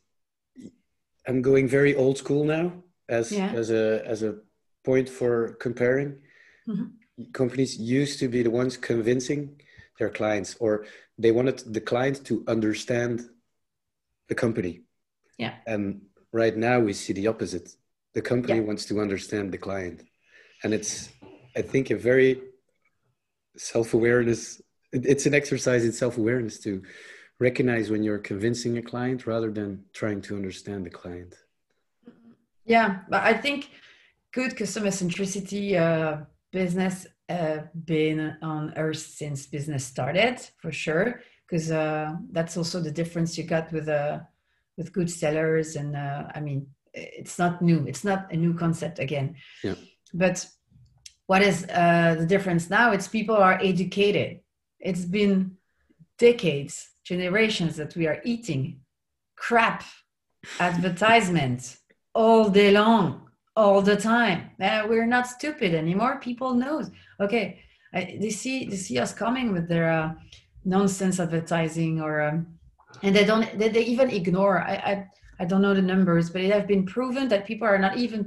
I'm 1.26 1.42
going 1.42 1.68
very 1.68 1.94
old 1.94 2.18
school 2.18 2.44
now 2.44 2.72
as 3.08 3.30
yeah. 3.30 3.52
as 3.54 3.70
a 3.70 4.02
as 4.06 4.22
a 4.22 4.36
point 4.84 5.08
for 5.08 5.54
comparing. 5.60 6.20
Mm-hmm. 6.68 6.97
Companies 7.32 7.78
used 7.78 8.18
to 8.20 8.28
be 8.28 8.42
the 8.42 8.50
ones 8.50 8.76
convincing 8.76 9.60
their 9.98 10.10
clients, 10.10 10.56
or 10.60 10.86
they 11.18 11.32
wanted 11.32 11.58
the 11.72 11.80
client 11.80 12.24
to 12.26 12.44
understand 12.46 13.22
the 14.28 14.34
company. 14.34 14.82
Yeah. 15.38 15.54
And 15.66 16.02
right 16.32 16.56
now 16.56 16.80
we 16.80 16.92
see 16.92 17.12
the 17.12 17.26
opposite. 17.26 17.74
The 18.14 18.22
company 18.22 18.58
yeah. 18.58 18.66
wants 18.66 18.84
to 18.86 19.00
understand 19.00 19.52
the 19.52 19.58
client, 19.58 20.04
and 20.62 20.72
it's 20.74 21.10
I 21.56 21.62
think 21.62 21.90
a 21.90 21.96
very 21.96 22.40
self 23.56 23.94
awareness. 23.94 24.60
It's 24.92 25.26
an 25.26 25.34
exercise 25.34 25.84
in 25.84 25.92
self 25.92 26.18
awareness 26.18 26.58
to 26.60 26.82
recognize 27.40 27.90
when 27.90 28.02
you're 28.02 28.18
convincing 28.18 28.78
a 28.78 28.82
client 28.82 29.26
rather 29.26 29.50
than 29.50 29.84
trying 29.92 30.20
to 30.22 30.34
understand 30.34 30.84
the 30.84 30.90
client 30.90 31.34
yeah 32.64 32.98
but 33.08 33.22
i 33.22 33.32
think 33.32 33.70
good 34.32 34.56
customer 34.56 34.88
centricity 34.88 35.74
uh, 35.74 36.24
business 36.52 37.06
uh, 37.28 37.58
been 37.84 38.36
on 38.42 38.72
earth 38.76 38.98
since 38.98 39.46
business 39.46 39.84
started 39.84 40.40
for 40.58 40.72
sure 40.72 41.20
because 41.46 41.70
uh, 41.70 42.14
that's 42.32 42.56
also 42.56 42.80
the 42.80 42.90
difference 42.90 43.36
you 43.36 43.44
got 43.44 43.70
with 43.72 43.88
uh, 43.88 44.20
with 44.76 44.92
good 44.92 45.10
sellers 45.10 45.76
and 45.76 45.96
uh, 45.96 46.24
i 46.34 46.40
mean 46.40 46.66
it's 46.94 47.38
not 47.38 47.62
new 47.62 47.84
it's 47.86 48.04
not 48.04 48.32
a 48.32 48.36
new 48.36 48.54
concept 48.54 48.98
again. 48.98 49.36
Yeah. 49.62 49.74
but 50.14 50.46
what 51.26 51.42
is 51.42 51.64
uh, 51.64 52.16
the 52.18 52.26
difference 52.26 52.70
now 52.70 52.92
it's 52.92 53.08
people 53.08 53.36
are 53.36 53.60
educated. 53.62 54.40
It's 54.80 55.04
been 55.04 55.56
decades 56.18 56.90
generations 57.04 57.76
that 57.76 57.94
we 57.96 58.06
are 58.06 58.20
eating 58.24 58.80
crap 59.36 59.84
advertisements 60.60 61.78
all 62.14 62.48
day 62.48 62.70
long 62.70 63.27
all 63.58 63.82
the 63.82 63.96
time 63.96 64.50
uh, 64.60 64.82
we're 64.88 65.12
not 65.16 65.26
stupid 65.26 65.74
anymore 65.74 66.20
people 66.28 66.54
knows 66.54 66.90
okay 67.20 67.46
they 67.92 68.30
see 68.30 68.56
they 68.70 68.76
see 68.76 68.98
us 69.04 69.12
coming 69.12 69.52
with 69.52 69.66
their 69.68 69.90
uh, 69.90 70.12
nonsense 70.64 71.18
advertising 71.20 72.00
or 72.00 72.14
um, 72.28 72.46
and 73.02 73.14
they 73.16 73.24
don't 73.24 73.46
they, 73.58 73.68
they 73.68 73.84
even 73.84 74.08
ignore 74.10 74.56
I, 74.72 74.74
I 74.90 74.94
i 75.40 75.44
don't 75.44 75.62
know 75.62 75.74
the 75.74 75.90
numbers 75.94 76.30
but 76.30 76.42
it 76.42 76.52
has 76.52 76.66
been 76.72 76.84
proven 76.86 77.28
that 77.28 77.46
people 77.46 77.66
are 77.66 77.82
not 77.86 77.96
even 77.96 78.20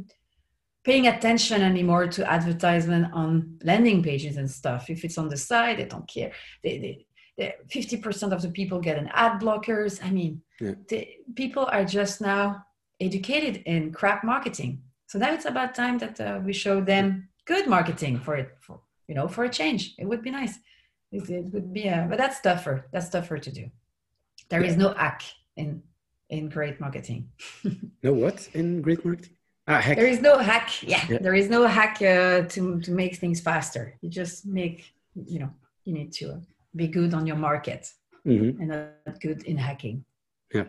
paying 0.83 1.07
attention 1.07 1.61
anymore 1.61 2.07
to 2.07 2.31
advertisement 2.37 3.05
on 3.13 3.57
landing 3.63 4.01
pages 4.03 4.37
and 4.37 4.49
stuff 4.49 4.89
if 4.89 5.03
it's 5.05 5.17
on 5.17 5.29
the 5.29 5.37
side 5.37 5.77
they 5.77 5.85
don't 5.85 6.07
care 6.07 6.31
they, 6.63 6.77
they 6.83 7.05
50% 7.39 8.33
of 8.33 8.41
the 8.41 8.49
people 8.49 8.79
get 8.79 8.97
an 8.97 9.09
ad 9.13 9.41
blockers. 9.41 10.03
I 10.03 10.11
mean, 10.11 10.41
yeah. 10.59 10.73
the, 10.87 11.07
people 11.35 11.67
are 11.71 11.85
just 11.85 12.21
now 12.21 12.65
educated 12.99 13.63
in 13.65 13.91
crap 13.91 14.23
marketing. 14.23 14.81
So 15.11 15.19
now 15.19 15.33
it's 15.33 15.43
about 15.43 15.75
time 15.75 15.97
that 15.97 16.21
uh, 16.21 16.39
we 16.41 16.53
show 16.53 16.79
them 16.79 17.27
good 17.43 17.67
marketing 17.67 18.21
for 18.21 18.35
it, 18.35 18.55
for, 18.61 18.79
you 19.09 19.15
know, 19.15 19.27
for 19.27 19.43
a 19.43 19.49
change. 19.49 19.93
It 19.99 20.05
would 20.05 20.21
be 20.21 20.31
nice. 20.31 20.57
It, 21.11 21.29
it 21.29 21.53
would 21.53 21.73
be, 21.73 21.87
a, 21.87 22.03
uh, 22.03 22.07
but 22.07 22.17
that's 22.17 22.39
tougher. 22.39 22.85
That's 22.93 23.09
tougher 23.09 23.37
to 23.37 23.51
do. 23.51 23.69
There 24.49 24.63
yeah. 24.63 24.69
is 24.69 24.77
no 24.77 24.93
hack 24.93 25.21
in 25.57 25.83
in 26.29 26.47
great 26.47 26.79
marketing. 26.79 27.27
no 28.03 28.13
what 28.13 28.47
in 28.53 28.81
great 28.81 29.03
marketing? 29.03 29.35
Ah, 29.67 29.81
hack. 29.81 29.97
There 29.97 30.07
is 30.15 30.21
no 30.21 30.37
hack. 30.37 30.69
Yeah, 30.81 31.05
yeah. 31.09 31.17
there 31.19 31.35
is 31.35 31.49
no 31.49 31.67
hack 31.67 32.01
uh, 32.01 32.47
to 32.53 32.79
to 32.85 32.91
make 32.91 33.17
things 33.17 33.41
faster. 33.41 33.83
You 34.01 34.09
just 34.09 34.45
make, 34.45 34.93
you 35.33 35.39
know, 35.39 35.51
you 35.83 35.93
need 35.93 36.13
to. 36.19 36.25
Uh, 36.35 36.39
be 36.73 36.87
good 36.87 37.13
on 37.13 37.27
your 37.27 37.35
market 37.35 37.91
mm-hmm. 38.25 38.61
and 38.61 38.69
not 39.05 39.19
good 39.19 39.43
in 39.43 39.57
hacking. 39.57 40.05
Yeah, 40.53 40.65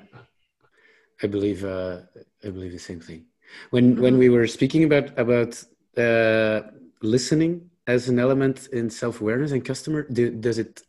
I 1.22 1.26
believe 1.28 1.64
uh, 1.64 2.00
I 2.44 2.50
believe 2.50 2.72
the 2.72 2.78
same 2.78 3.00
thing. 3.00 3.26
When 3.70 3.92
mm-hmm. 3.92 4.02
when 4.02 4.18
we 4.18 4.28
were 4.28 4.46
speaking 4.46 4.84
about 4.84 5.18
about 5.18 5.62
uh, 5.96 6.62
listening 7.02 7.70
as 7.86 8.08
an 8.08 8.18
element 8.18 8.68
in 8.72 8.90
self 8.90 9.20
awareness 9.20 9.52
and 9.52 9.64
customer, 9.64 10.06
do, 10.08 10.30
does 10.30 10.58
it 10.58 10.82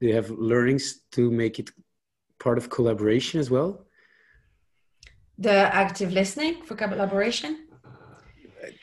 do 0.00 0.08
you 0.08 0.14
have 0.14 0.30
learnings 0.30 1.00
to 1.12 1.30
make 1.30 1.58
it 1.58 1.70
part 2.38 2.58
of 2.58 2.70
collaboration 2.70 3.40
as 3.40 3.50
well? 3.50 3.86
The 5.38 5.74
active 5.84 6.12
listening 6.12 6.62
for 6.64 6.74
collaboration. 6.74 7.68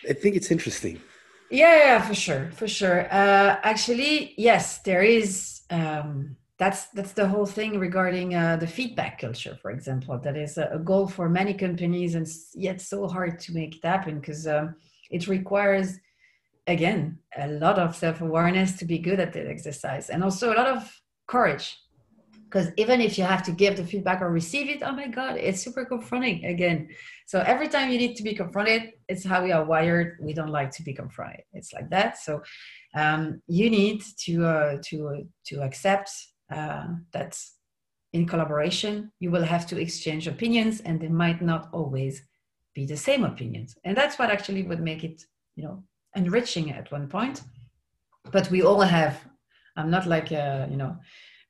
I 0.09 0.13
think 0.13 0.35
it's 0.35 0.51
interesting. 0.51 1.01
Yeah, 1.49 1.77
yeah, 1.77 2.01
for 2.01 2.13
sure, 2.13 2.51
for 2.53 2.67
sure. 2.67 3.07
Uh, 3.11 3.57
actually, 3.63 4.33
yes, 4.37 4.79
there 4.79 5.01
is 5.01 5.61
um, 5.69 6.35
that's 6.59 6.87
that's 6.87 7.13
the 7.13 7.27
whole 7.27 7.45
thing 7.45 7.79
regarding 7.79 8.35
uh, 8.35 8.57
the 8.57 8.67
feedback 8.67 9.19
culture, 9.19 9.57
for 9.61 9.71
example. 9.71 10.19
That 10.19 10.35
is 10.35 10.57
a, 10.57 10.79
goal 10.83 11.07
for 11.07 11.29
many 11.29 11.53
companies, 11.53 12.15
and 12.15 12.27
yet 12.53 12.81
so 12.81 13.07
hard 13.07 13.39
to 13.39 13.53
make 13.53 13.77
it 13.77 13.85
happen 13.85 14.19
because 14.19 14.45
um, 14.45 14.75
it 15.09 15.27
requires, 15.29 15.97
again, 16.67 17.17
a 17.37 17.47
lot 17.47 17.79
of 17.79 17.95
self 17.95 18.19
awareness 18.19 18.77
to 18.79 18.85
be 18.85 18.99
good 18.99 19.21
at 19.21 19.31
the 19.31 19.49
exercise, 19.49 20.09
and 20.09 20.21
also 20.21 20.53
a 20.53 20.55
lot 20.55 20.67
of 20.67 21.01
courage. 21.27 21.77
Because 22.49 22.71
even 22.77 22.99
if 22.99 23.17
you 23.17 23.23
have 23.23 23.43
to 23.43 23.51
give 23.51 23.77
the 23.77 23.85
feedback 23.85 24.21
or 24.21 24.31
receive 24.31 24.69
it, 24.69 24.81
oh 24.83 24.91
my 24.91 25.07
God, 25.07 25.37
it's 25.37 25.61
super 25.61 25.85
confronting 25.85 26.43
again. 26.45 26.89
So 27.27 27.41
every 27.45 27.67
time 27.67 27.91
you 27.91 27.99
need 27.99 28.15
to 28.15 28.23
be 28.23 28.33
confronted, 28.33 28.93
it's 29.07 29.23
how 29.23 29.43
we 29.43 29.51
are 29.51 29.63
wired. 29.63 30.17
We 30.19 30.33
don't 30.33 30.49
like 30.49 30.71
to 30.71 30.83
be 30.83 30.93
confronted. 30.93 31.43
It's 31.53 31.71
like 31.73 31.91
that. 31.91 32.17
So 32.17 32.41
um, 32.95 33.43
you 33.47 33.69
need 33.69 34.01
to 34.25 34.45
uh, 34.45 34.77
to 34.85 35.27
to 35.45 35.61
accept 35.61 36.09
uh, 36.51 36.87
that 37.11 37.37
in 38.13 38.25
collaboration 38.25 39.11
you 39.19 39.29
will 39.31 39.43
have 39.43 39.67
to 39.67 39.79
exchange 39.79 40.27
opinions 40.27 40.81
and 40.81 40.99
they 40.99 41.07
might 41.07 41.41
not 41.41 41.69
always 41.71 42.23
be 42.73 42.85
the 42.85 42.97
same 42.97 43.23
opinions 43.23 43.77
and 43.83 43.95
that's 43.95 44.17
what 44.17 44.31
actually 44.31 44.63
would 44.63 44.81
make 44.81 45.03
it 45.03 45.23
you 45.55 45.63
know 45.63 45.83
enriching 46.15 46.71
at 46.71 46.91
one 46.91 47.07
point 47.07 47.43
but 48.31 48.49
we 48.49 48.63
all 48.63 48.81
have 48.81 49.19
i'm 49.75 49.91
not 49.91 50.07
like 50.07 50.31
a, 50.31 50.67
you 50.71 50.77
know 50.77 50.97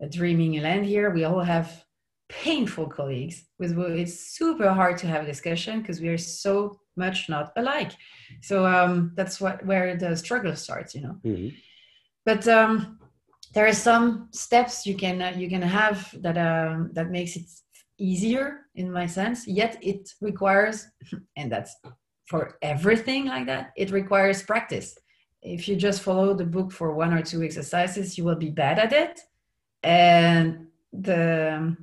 a 0.02 0.08
dreaming 0.08 0.62
land 0.62 0.86
here 0.86 1.10
we 1.12 1.24
all 1.24 1.40
have 1.40 1.84
painful 2.30 2.88
colleagues 2.88 3.46
with 3.58 3.74
who 3.74 3.84
it's 3.84 4.38
super 4.38 4.72
hard 4.72 4.98
to 4.98 5.08
have 5.08 5.24
a 5.24 5.28
discussion 5.28 5.82
because 5.82 6.00
we 6.00 6.08
are 6.10 6.18
so 6.18 6.80
much 7.00 7.30
not 7.30 7.52
alike. 7.56 7.94
So 8.42 8.68
um, 8.68 9.14
that's 9.16 9.42
what 9.42 9.66
where 9.66 9.96
the 9.98 10.16
struggle 10.16 10.56
starts, 10.56 10.94
you 10.94 11.02
know. 11.02 11.16
Mm-hmm. 11.26 11.56
But 12.26 12.48
um, 12.48 12.99
there 13.54 13.68
are 13.68 13.74
some 13.74 14.30
steps 14.32 14.86
you 14.86 14.96
can 14.96 15.22
uh, 15.22 15.34
you 15.36 15.50
can 15.50 15.62
have 15.62 16.14
that 16.22 16.38
um, 16.38 16.92
that 16.94 17.10
makes 17.10 17.36
it 17.36 17.46
easier 17.98 18.62
in 18.76 18.92
my 18.92 19.06
sense. 19.06 19.48
Yet 19.48 19.78
it 19.82 20.10
requires, 20.22 20.88
and 21.38 21.52
that's 21.52 21.76
for 22.28 22.58
everything 22.62 23.26
like 23.26 23.48
that. 23.48 23.72
It 23.76 23.92
requires 23.92 24.44
practice. 24.44 24.98
If 25.42 25.68
you 25.68 25.76
just 25.76 26.02
follow 26.02 26.34
the 26.34 26.46
book 26.46 26.72
for 26.72 26.94
one 26.94 27.14
or 27.14 27.22
two 27.22 27.44
exercises, 27.44 28.18
you 28.18 28.24
will 28.26 28.36
be 28.36 28.50
bad 28.50 28.78
at 28.78 28.94
it, 28.94 29.20
and 29.84 30.68
the 30.94 31.76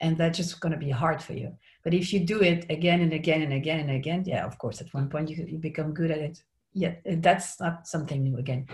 and 0.00 0.18
that's 0.18 0.36
just 0.36 0.60
going 0.60 0.72
to 0.72 0.78
be 0.78 0.90
hard 0.90 1.22
for 1.22 1.32
you 1.32 1.56
but 1.84 1.94
if 1.94 2.12
you 2.12 2.20
do 2.20 2.42
it 2.42 2.66
again 2.68 3.00
and 3.00 3.12
again 3.12 3.42
and 3.42 3.52
again 3.52 3.80
and 3.80 3.90
again 3.90 4.22
yeah 4.26 4.44
of 4.44 4.58
course 4.58 4.80
at 4.80 4.92
one 4.92 5.08
point 5.08 5.30
you, 5.30 5.44
you 5.48 5.58
become 5.58 5.94
good 5.94 6.10
at 6.10 6.18
it 6.18 6.42
yeah 6.74 6.94
that's 7.18 7.58
not 7.60 7.86
something 7.86 8.22
new 8.22 8.36
again 8.36 8.66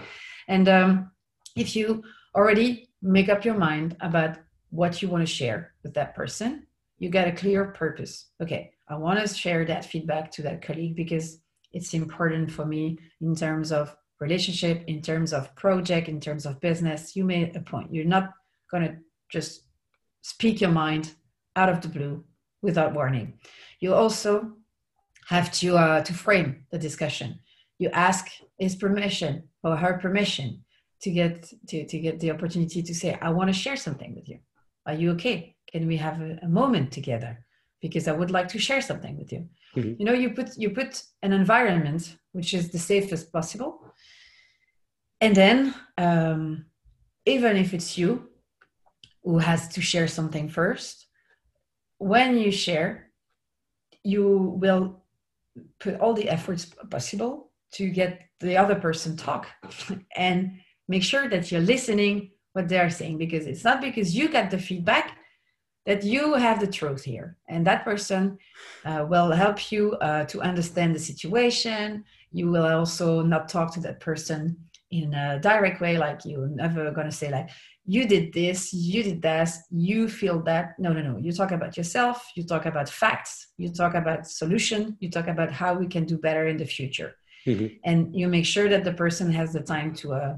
and 0.48 0.68
um, 0.68 1.10
if 1.56 1.76
you 1.76 2.02
already 2.34 2.88
make 3.02 3.28
up 3.28 3.44
your 3.44 3.56
mind 3.56 3.96
about 4.00 4.38
what 4.70 5.00
you 5.00 5.08
want 5.08 5.26
to 5.26 5.32
share 5.32 5.72
with 5.82 5.94
that 5.94 6.14
person. 6.14 6.66
You 6.98 7.10
got 7.10 7.28
a 7.28 7.32
clear 7.32 7.66
purpose. 7.66 8.26
Okay 8.42 8.72
i 8.88 8.96
want 8.96 9.20
to 9.20 9.34
share 9.34 9.64
that 9.64 9.84
feedback 9.84 10.30
to 10.32 10.42
that 10.42 10.62
colleague 10.62 10.96
because 10.96 11.40
it's 11.72 11.94
important 11.94 12.50
for 12.50 12.64
me 12.64 12.98
in 13.20 13.34
terms 13.34 13.70
of 13.70 13.94
relationship 14.20 14.82
in 14.86 15.00
terms 15.02 15.32
of 15.32 15.54
project 15.54 16.08
in 16.08 16.18
terms 16.18 16.46
of 16.46 16.60
business. 16.60 17.14
You 17.14 17.24
made 17.24 17.54
a 17.54 17.60
point. 17.60 17.94
You're 17.94 18.04
not 18.04 18.32
going 18.70 18.82
to 18.84 18.96
just 19.30 19.62
speak 20.22 20.60
your 20.60 20.70
mind 20.70 21.14
out 21.54 21.68
of 21.68 21.80
the 21.80 21.88
blue 21.88 22.24
without 22.62 22.94
warning. 22.94 23.38
You 23.80 23.94
also 23.94 24.54
have 25.28 25.52
to 25.60 25.76
uh, 25.76 26.02
to 26.02 26.14
frame 26.14 26.64
the 26.72 26.78
discussion. 26.78 27.38
You 27.78 27.90
ask 27.90 28.26
his 28.58 28.74
permission 28.74 29.44
or 29.62 29.76
her 29.76 29.98
permission 29.98 30.64
to 31.02 31.10
get 31.10 31.52
to, 31.68 31.86
to 31.86 31.98
get 31.98 32.20
the 32.20 32.30
opportunity 32.30 32.82
to 32.82 32.94
say, 32.94 33.18
I 33.20 33.30
want 33.30 33.48
to 33.48 33.54
share 33.54 33.76
something 33.76 34.14
with 34.14 34.28
you. 34.28 34.38
Are 34.86 34.94
you 34.94 35.12
okay? 35.12 35.56
can 35.70 35.86
we 35.86 35.96
have 35.96 36.20
a, 36.20 36.38
a 36.42 36.48
moment 36.48 36.92
together 36.92 37.44
because 37.80 38.08
i 38.08 38.12
would 38.12 38.30
like 38.30 38.48
to 38.48 38.58
share 38.58 38.80
something 38.80 39.16
with 39.16 39.32
you 39.32 39.46
mm-hmm. 39.76 39.94
you 39.98 40.04
know 40.04 40.12
you 40.12 40.30
put 40.30 40.56
you 40.56 40.70
put 40.70 41.02
an 41.22 41.32
environment 41.32 42.16
which 42.32 42.54
is 42.54 42.70
the 42.70 42.78
safest 42.78 43.32
possible 43.32 43.80
and 45.20 45.34
then 45.34 45.74
um, 45.96 46.64
even 47.26 47.56
if 47.56 47.74
it's 47.74 47.98
you 47.98 48.28
who 49.24 49.38
has 49.38 49.68
to 49.68 49.80
share 49.80 50.08
something 50.08 50.48
first 50.48 51.06
when 51.98 52.36
you 52.38 52.50
share 52.50 53.10
you 54.04 54.56
will 54.60 55.02
put 55.80 55.98
all 56.00 56.14
the 56.14 56.28
efforts 56.28 56.66
possible 56.90 57.50
to 57.72 57.90
get 57.90 58.20
the 58.40 58.56
other 58.56 58.76
person 58.76 59.16
talk 59.16 59.48
and 60.16 60.52
make 60.88 61.02
sure 61.02 61.28
that 61.28 61.52
you're 61.52 61.60
listening 61.60 62.30
what 62.52 62.68
they're 62.68 62.90
saying 62.90 63.18
because 63.18 63.46
it's 63.46 63.64
not 63.64 63.80
because 63.80 64.16
you 64.16 64.28
get 64.28 64.50
the 64.50 64.58
feedback 64.58 65.18
that 65.86 66.04
you 66.04 66.34
have 66.34 66.60
the 66.60 66.66
truth 66.66 67.02
here. 67.02 67.36
And 67.48 67.66
that 67.66 67.84
person 67.84 68.38
uh, 68.84 69.06
will 69.08 69.30
help 69.30 69.72
you 69.72 69.92
uh, 69.94 70.24
to 70.26 70.40
understand 70.42 70.94
the 70.94 70.98
situation. 70.98 72.04
You 72.30 72.50
will 72.50 72.66
also 72.66 73.22
not 73.22 73.48
talk 73.48 73.72
to 73.74 73.80
that 73.80 74.00
person 74.00 74.56
in 74.90 75.14
a 75.14 75.38
direct 75.40 75.80
way 75.80 75.96
like 75.98 76.20
you're 76.24 76.48
never 76.48 76.90
going 76.90 77.06
to 77.06 77.12
say 77.12 77.30
like 77.30 77.50
you 77.84 78.06
did 78.06 78.32
this 78.32 78.72
you 78.72 79.02
did 79.02 79.20
that 79.22 79.50
you 79.70 80.08
feel 80.08 80.42
that. 80.42 80.78
No 80.78 80.92
no 80.92 81.00
no. 81.02 81.18
You 81.18 81.32
talk 81.32 81.52
about 81.52 81.76
yourself 81.76 82.16
you 82.36 82.42
talk 82.42 82.66
about 82.66 82.88
facts 82.88 83.48
you 83.56 83.68
talk 83.70 83.94
about 83.94 84.26
solution 84.26 84.96
you 85.00 85.10
talk 85.10 85.28
about 85.28 85.50
how 85.52 85.74
we 85.74 85.86
can 85.86 86.04
do 86.04 86.16
better 86.18 86.46
in 86.48 86.56
the 86.56 86.66
future. 86.66 87.14
Mm-hmm. 87.46 87.76
and 87.84 88.14
you 88.14 88.28
make 88.28 88.44
sure 88.44 88.68
that 88.68 88.84
the 88.84 88.92
person 88.92 89.30
has 89.32 89.52
the 89.52 89.60
time 89.60 89.94
to 89.94 90.12
uh, 90.12 90.36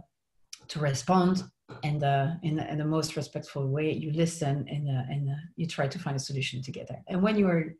to 0.70 0.78
respond 0.80 1.44
and 1.84 2.02
uh, 2.02 2.30
in, 2.42 2.58
in 2.58 2.78
the 2.78 2.84
most 2.84 3.16
respectful 3.16 3.68
way. 3.68 3.92
You 3.92 4.12
listen 4.12 4.66
and 4.68 4.88
uh, 4.88 5.12
and 5.12 5.30
uh, 5.30 5.34
you 5.56 5.66
try 5.66 5.86
to 5.88 5.98
find 5.98 6.16
a 6.16 6.20
solution 6.20 6.62
together. 6.62 6.96
And 7.08 7.22
when 7.22 7.36
you 7.36 7.48
are 7.48 7.74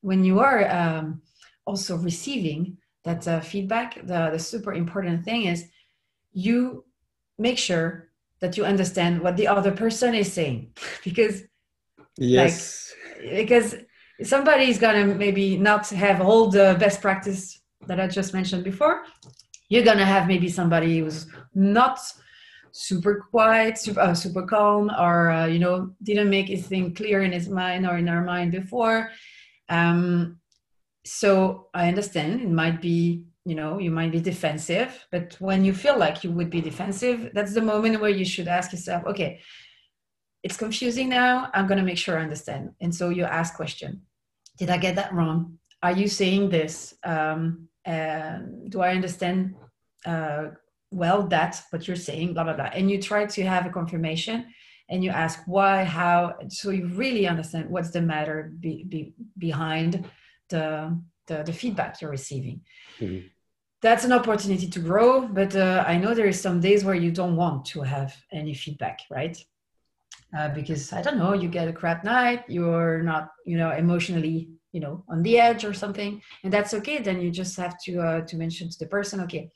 when 0.00 0.24
you 0.24 0.40
are 0.40 0.68
um, 0.70 1.22
also 1.66 1.96
receiving 1.96 2.78
that 3.04 3.26
uh, 3.26 3.40
feedback 3.40 3.94
the, 4.06 4.30
the 4.32 4.38
super 4.38 4.72
important 4.74 5.24
thing 5.24 5.44
is 5.44 5.68
you 6.32 6.84
make 7.38 7.58
sure 7.58 8.08
that 8.40 8.56
you 8.56 8.64
understand 8.64 9.20
what 9.20 9.36
the 9.36 9.48
other 9.48 9.72
person 9.72 10.14
is 10.14 10.32
saying. 10.32 10.72
Because 11.04 11.42
yes. 12.16 12.92
like, 13.20 13.36
because 13.46 13.74
somebody 14.22 14.64
is 14.70 14.78
gonna 14.78 15.06
maybe 15.06 15.56
not 15.56 15.88
have 15.88 16.20
all 16.20 16.48
the 16.48 16.76
best 16.78 17.00
practice 17.00 17.60
that 17.86 18.00
i 18.00 18.06
just 18.06 18.34
mentioned 18.34 18.64
before. 18.64 19.04
You're 19.68 19.84
gonna 19.84 20.06
have 20.06 20.26
maybe 20.26 20.48
somebody 20.48 20.98
who's 20.98 21.26
not 21.54 21.98
super 22.72 23.26
quiet 23.30 23.78
super, 23.78 24.00
uh, 24.00 24.14
super 24.14 24.42
calm 24.42 24.90
or 24.98 25.30
uh, 25.30 25.46
you 25.46 25.58
know 25.58 25.90
didn't 26.02 26.30
make 26.30 26.50
anything 26.50 26.94
clear 26.94 27.22
in 27.22 27.32
his 27.32 27.48
mind 27.48 27.86
or 27.86 27.98
in 27.98 28.08
our 28.08 28.22
mind 28.22 28.52
before. 28.52 29.10
Um, 29.68 30.38
so 31.04 31.68
i 31.72 31.88
understand 31.88 32.42
it 32.42 32.50
might 32.50 32.82
be 32.82 33.22
you 33.46 33.54
know 33.54 33.78
you 33.78 33.90
might 33.90 34.12
be 34.12 34.20
defensive 34.20 35.06
but 35.10 35.34
when 35.38 35.64
you 35.64 35.72
feel 35.72 35.96
like 35.96 36.22
you 36.22 36.30
would 36.30 36.50
be 36.50 36.60
defensive 36.60 37.30
that's 37.32 37.54
the 37.54 37.62
moment 37.62 37.98
where 37.98 38.10
you 38.10 38.26
should 38.26 38.46
ask 38.46 38.72
yourself 38.72 39.02
okay 39.06 39.40
it's 40.42 40.56
confusing 40.56 41.08
now. 41.08 41.50
I'm 41.52 41.66
to 41.68 41.82
make 41.82 41.98
sure 41.98 42.18
i 42.18 42.22
understand. 42.22 42.70
And 42.80 42.94
so 42.94 43.08
you 43.10 43.24
ask 43.24 43.54
question 43.54 44.02
did 44.56 44.70
i 44.70 44.76
get 44.76 44.96
that 44.96 45.12
wrong? 45.12 45.58
Are 45.82 45.92
you 45.92 46.08
saying 46.08 46.50
this? 46.50 46.94
Um, 47.04 47.68
uh, 47.86 48.38
do 48.68 48.80
i 48.80 48.90
understand 48.90 49.54
uh, 50.04 50.48
well 50.90 51.26
that's 51.26 51.62
what 51.70 51.86
you're 51.86 51.96
saying 51.96 52.34
blah 52.34 52.44
blah 52.44 52.54
blah. 52.54 52.70
And 52.72 52.90
you 52.90 53.00
try 53.00 53.26
to 53.26 53.42
have 53.44 53.66
a 53.66 53.70
confirmation 53.70 54.46
and 54.88 55.04
you 55.04 55.10
ask 55.10 55.40
why 55.46 55.84
how 55.84 56.34
so 56.48 56.70
you 56.70 56.86
really 56.88 57.26
understand 57.26 57.68
what's 57.68 57.90
the 57.90 58.00
matter 58.00 58.52
be, 58.60 58.84
be, 58.84 59.12
behind 59.36 60.08
the, 60.48 60.98
the, 61.26 61.42
the 61.42 61.52
feedback 61.52 62.00
you're 62.00 62.10
receiving. 62.10 62.62
Mm-hmm. 63.00 63.26
That's 63.80 64.04
an 64.04 64.12
opportunity 64.12 64.68
to 64.68 64.80
grow 64.80 65.28
but 65.28 65.54
uh, 65.54 65.84
i 65.86 65.96
know 65.96 66.14
there 66.14 66.26
is 66.26 66.40
some 66.40 66.60
days 66.60 66.84
where 66.84 66.96
you 66.96 67.12
don't 67.12 67.36
want 67.36 67.64
to 67.66 67.82
have 67.82 68.16
any 68.32 68.54
feedback 68.54 69.00
right? 69.10 69.36
Uh, 70.36 70.48
because 70.50 70.92
i 70.92 71.00
don't 71.00 71.16
know 71.16 71.32
you 71.32 71.48
get 71.48 71.68
a 71.68 71.72
crap 71.72 72.04
night 72.04 72.44
you're 72.48 73.02
not 73.02 73.30
you 73.46 73.56
know 73.56 73.70
emotionally 73.70 74.50
you 74.72 74.80
know 74.80 75.04
on 75.08 75.22
the 75.22 75.38
edge 75.38 75.64
or 75.64 75.72
something 75.72 76.20
and 76.44 76.52
that's 76.52 76.74
okay. 76.74 76.98
Then 76.98 77.20
you 77.20 77.30
just 77.30 77.56
have 77.56 77.78
to 77.84 78.00
uh, 78.00 78.20
to 78.22 78.36
mention 78.36 78.68
to 78.70 78.78
the 78.78 78.86
person 78.86 79.20
okay 79.20 79.50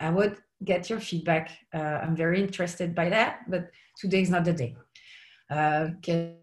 i 0.00 0.10
would 0.10 0.36
get 0.64 0.90
your 0.90 1.00
feedback. 1.00 1.50
Uh, 1.72 2.00
i'm 2.02 2.16
very 2.16 2.40
interested 2.40 2.94
by 2.94 3.08
that 3.08 3.40
but 3.48 3.70
today 3.98 4.22
is 4.22 4.30
not 4.30 4.44
the 4.44 4.52
day. 4.52 4.76
Uh, 5.50 5.88
can 6.02 6.36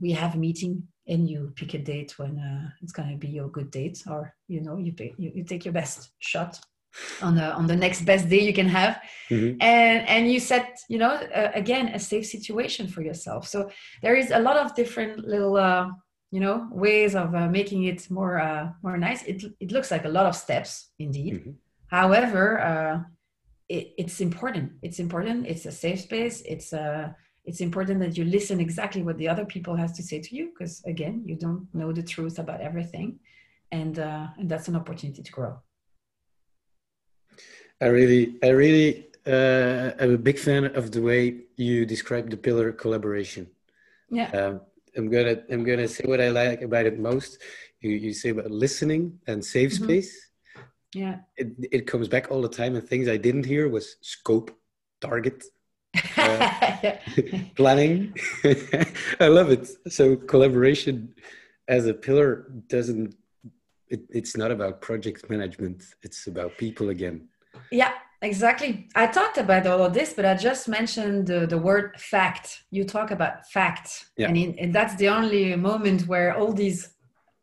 we 0.00 0.12
have 0.12 0.34
a 0.34 0.38
meeting 0.38 0.82
and 1.06 1.28
you 1.28 1.52
pick 1.56 1.74
a 1.74 1.78
date 1.78 2.18
when 2.18 2.38
uh, 2.38 2.68
it's 2.82 2.92
going 2.92 3.10
to 3.10 3.16
be 3.16 3.28
your 3.28 3.48
good 3.48 3.70
date 3.70 4.02
or 4.08 4.34
you 4.46 4.60
know 4.60 4.76
you, 4.76 4.92
pick, 4.92 5.14
you, 5.18 5.32
you 5.34 5.44
take 5.44 5.64
your 5.64 5.72
best 5.72 6.10
shot 6.18 6.58
on 7.22 7.34
the 7.34 7.52
on 7.54 7.66
the 7.66 7.76
next 7.76 8.02
best 8.02 8.28
day 8.28 8.40
you 8.40 8.52
can 8.52 8.68
have. 8.68 9.00
Mm-hmm. 9.30 9.60
and 9.60 10.08
and 10.08 10.32
you 10.32 10.40
set 10.40 10.78
you 10.88 10.98
know 10.98 11.12
uh, 11.12 11.50
again 11.54 11.88
a 11.88 11.98
safe 11.98 12.26
situation 12.26 12.88
for 12.88 13.02
yourself. 13.02 13.46
So 13.46 13.70
there 14.02 14.16
is 14.16 14.30
a 14.30 14.38
lot 14.38 14.56
of 14.56 14.74
different 14.74 15.26
little 15.26 15.56
uh, 15.56 15.88
you 16.30 16.40
know 16.40 16.68
ways 16.70 17.14
of 17.14 17.34
uh, 17.34 17.48
making 17.48 17.84
it 17.84 18.10
more 18.10 18.40
uh, 18.40 18.70
more 18.82 18.96
nice. 18.96 19.22
It, 19.24 19.44
it 19.60 19.72
looks 19.72 19.90
like 19.90 20.04
a 20.04 20.08
lot 20.08 20.26
of 20.26 20.34
steps 20.34 20.90
indeed. 20.98 21.34
Mm-hmm. 21.34 21.50
However 21.88 22.60
uh, 22.60 23.02
it, 23.68 23.94
it's 23.98 24.20
important. 24.20 24.72
It's 24.82 24.98
important. 24.98 25.46
It's 25.46 25.66
a 25.66 25.72
safe 25.72 26.00
space. 26.00 26.42
It's 26.42 26.72
a 26.72 27.14
it's 27.44 27.60
important 27.60 28.00
that 28.00 28.16
you 28.18 28.24
listen 28.24 28.60
exactly 28.60 29.02
what 29.02 29.16
the 29.16 29.28
other 29.28 29.46
people 29.46 29.74
has 29.76 29.92
to 29.92 30.02
say 30.02 30.20
to 30.20 30.36
you 30.36 30.50
because 30.50 30.82
again 30.86 31.22
you 31.24 31.36
don't 31.36 31.66
know 31.72 31.92
the 31.92 32.02
truth 32.02 32.38
about 32.38 32.60
everything. 32.60 33.18
And 33.70 33.98
uh, 33.98 34.28
and 34.38 34.48
that's 34.48 34.68
an 34.68 34.76
opportunity 34.76 35.22
to 35.22 35.32
grow. 35.32 35.58
I 37.80 37.86
really 37.86 38.36
i 38.42 38.48
really 38.48 39.08
uh, 39.26 39.92
i'm 40.00 40.14
a 40.14 40.18
big 40.18 40.38
fan 40.38 40.64
of 40.64 40.90
the 40.90 41.02
way 41.02 41.42
you 41.56 41.84
describe 41.84 42.30
the 42.30 42.36
pillar 42.36 42.72
collaboration. 42.72 43.46
Yeah. 44.10 44.30
Um, 44.30 44.60
i'm 44.96 45.10
gonna 45.10 45.42
i'm 45.50 45.64
gonna 45.64 45.86
say 45.86 46.04
what 46.06 46.20
i 46.20 46.30
like 46.30 46.62
about 46.62 46.86
it 46.86 46.98
most. 46.98 47.38
You, 47.80 47.90
you 47.90 48.12
say 48.12 48.30
about 48.30 48.50
listening 48.50 49.20
and 49.28 49.44
safe 49.44 49.72
mm-hmm. 49.74 49.84
space 49.84 50.27
yeah 50.94 51.16
it, 51.36 51.48
it 51.70 51.86
comes 51.86 52.08
back 52.08 52.30
all 52.30 52.40
the 52.40 52.48
time 52.48 52.74
and 52.74 52.88
things 52.88 53.08
i 53.08 53.16
didn't 53.16 53.44
hear 53.44 53.68
was 53.68 53.96
scope 54.00 54.50
target 55.00 55.44
uh, 56.16 56.50
planning. 57.54 58.14
I 59.20 59.28
love 59.28 59.50
it. 59.50 59.68
So 59.92 60.16
collaboration 60.16 61.14
as 61.66 61.86
a 61.86 61.94
pillar 61.94 62.50
doesn't. 62.68 63.14
It, 63.88 64.02
it's 64.10 64.36
not 64.36 64.50
about 64.50 64.82
project 64.82 65.30
management. 65.30 65.82
It's 66.02 66.26
about 66.26 66.58
people 66.58 66.90
again. 66.90 67.28
Yeah, 67.72 67.92
exactly. 68.20 68.88
I 68.94 69.06
talked 69.06 69.38
about 69.38 69.66
all 69.66 69.82
of 69.82 69.94
this, 69.94 70.12
but 70.12 70.26
I 70.26 70.34
just 70.34 70.68
mentioned 70.68 71.26
the, 71.26 71.46
the 71.46 71.56
word 71.56 71.98
fact. 71.98 72.64
You 72.70 72.84
talk 72.84 73.10
about 73.10 73.46
fact, 73.46 74.10
yeah. 74.18 74.28
and, 74.28 74.36
in, 74.36 74.58
and 74.58 74.74
that's 74.74 74.94
the 74.96 75.08
only 75.08 75.56
moment 75.56 76.06
where 76.06 76.36
all 76.36 76.52
these 76.52 76.90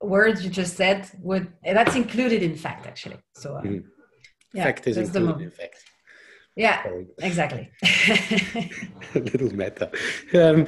words 0.05 0.43
you 0.43 0.49
just 0.49 0.75
said 0.75 1.09
would 1.19 1.51
that's 1.63 1.95
included 1.95 2.43
in 2.43 2.55
fact 2.55 2.85
actually. 2.87 3.17
So. 3.33 3.55
Uh, 3.55 3.61
mm-hmm. 3.61 3.87
Yeah, 4.53 4.63
fact 4.63 4.87
is 4.87 4.97
included 4.97 5.41
in 5.41 5.51
fact. 5.51 5.83
Yeah, 6.55 6.83
Sorry. 6.83 7.07
exactly. 7.19 7.69
a 9.15 9.19
little 9.19 9.53
meta. 9.53 9.91
Um, 10.33 10.67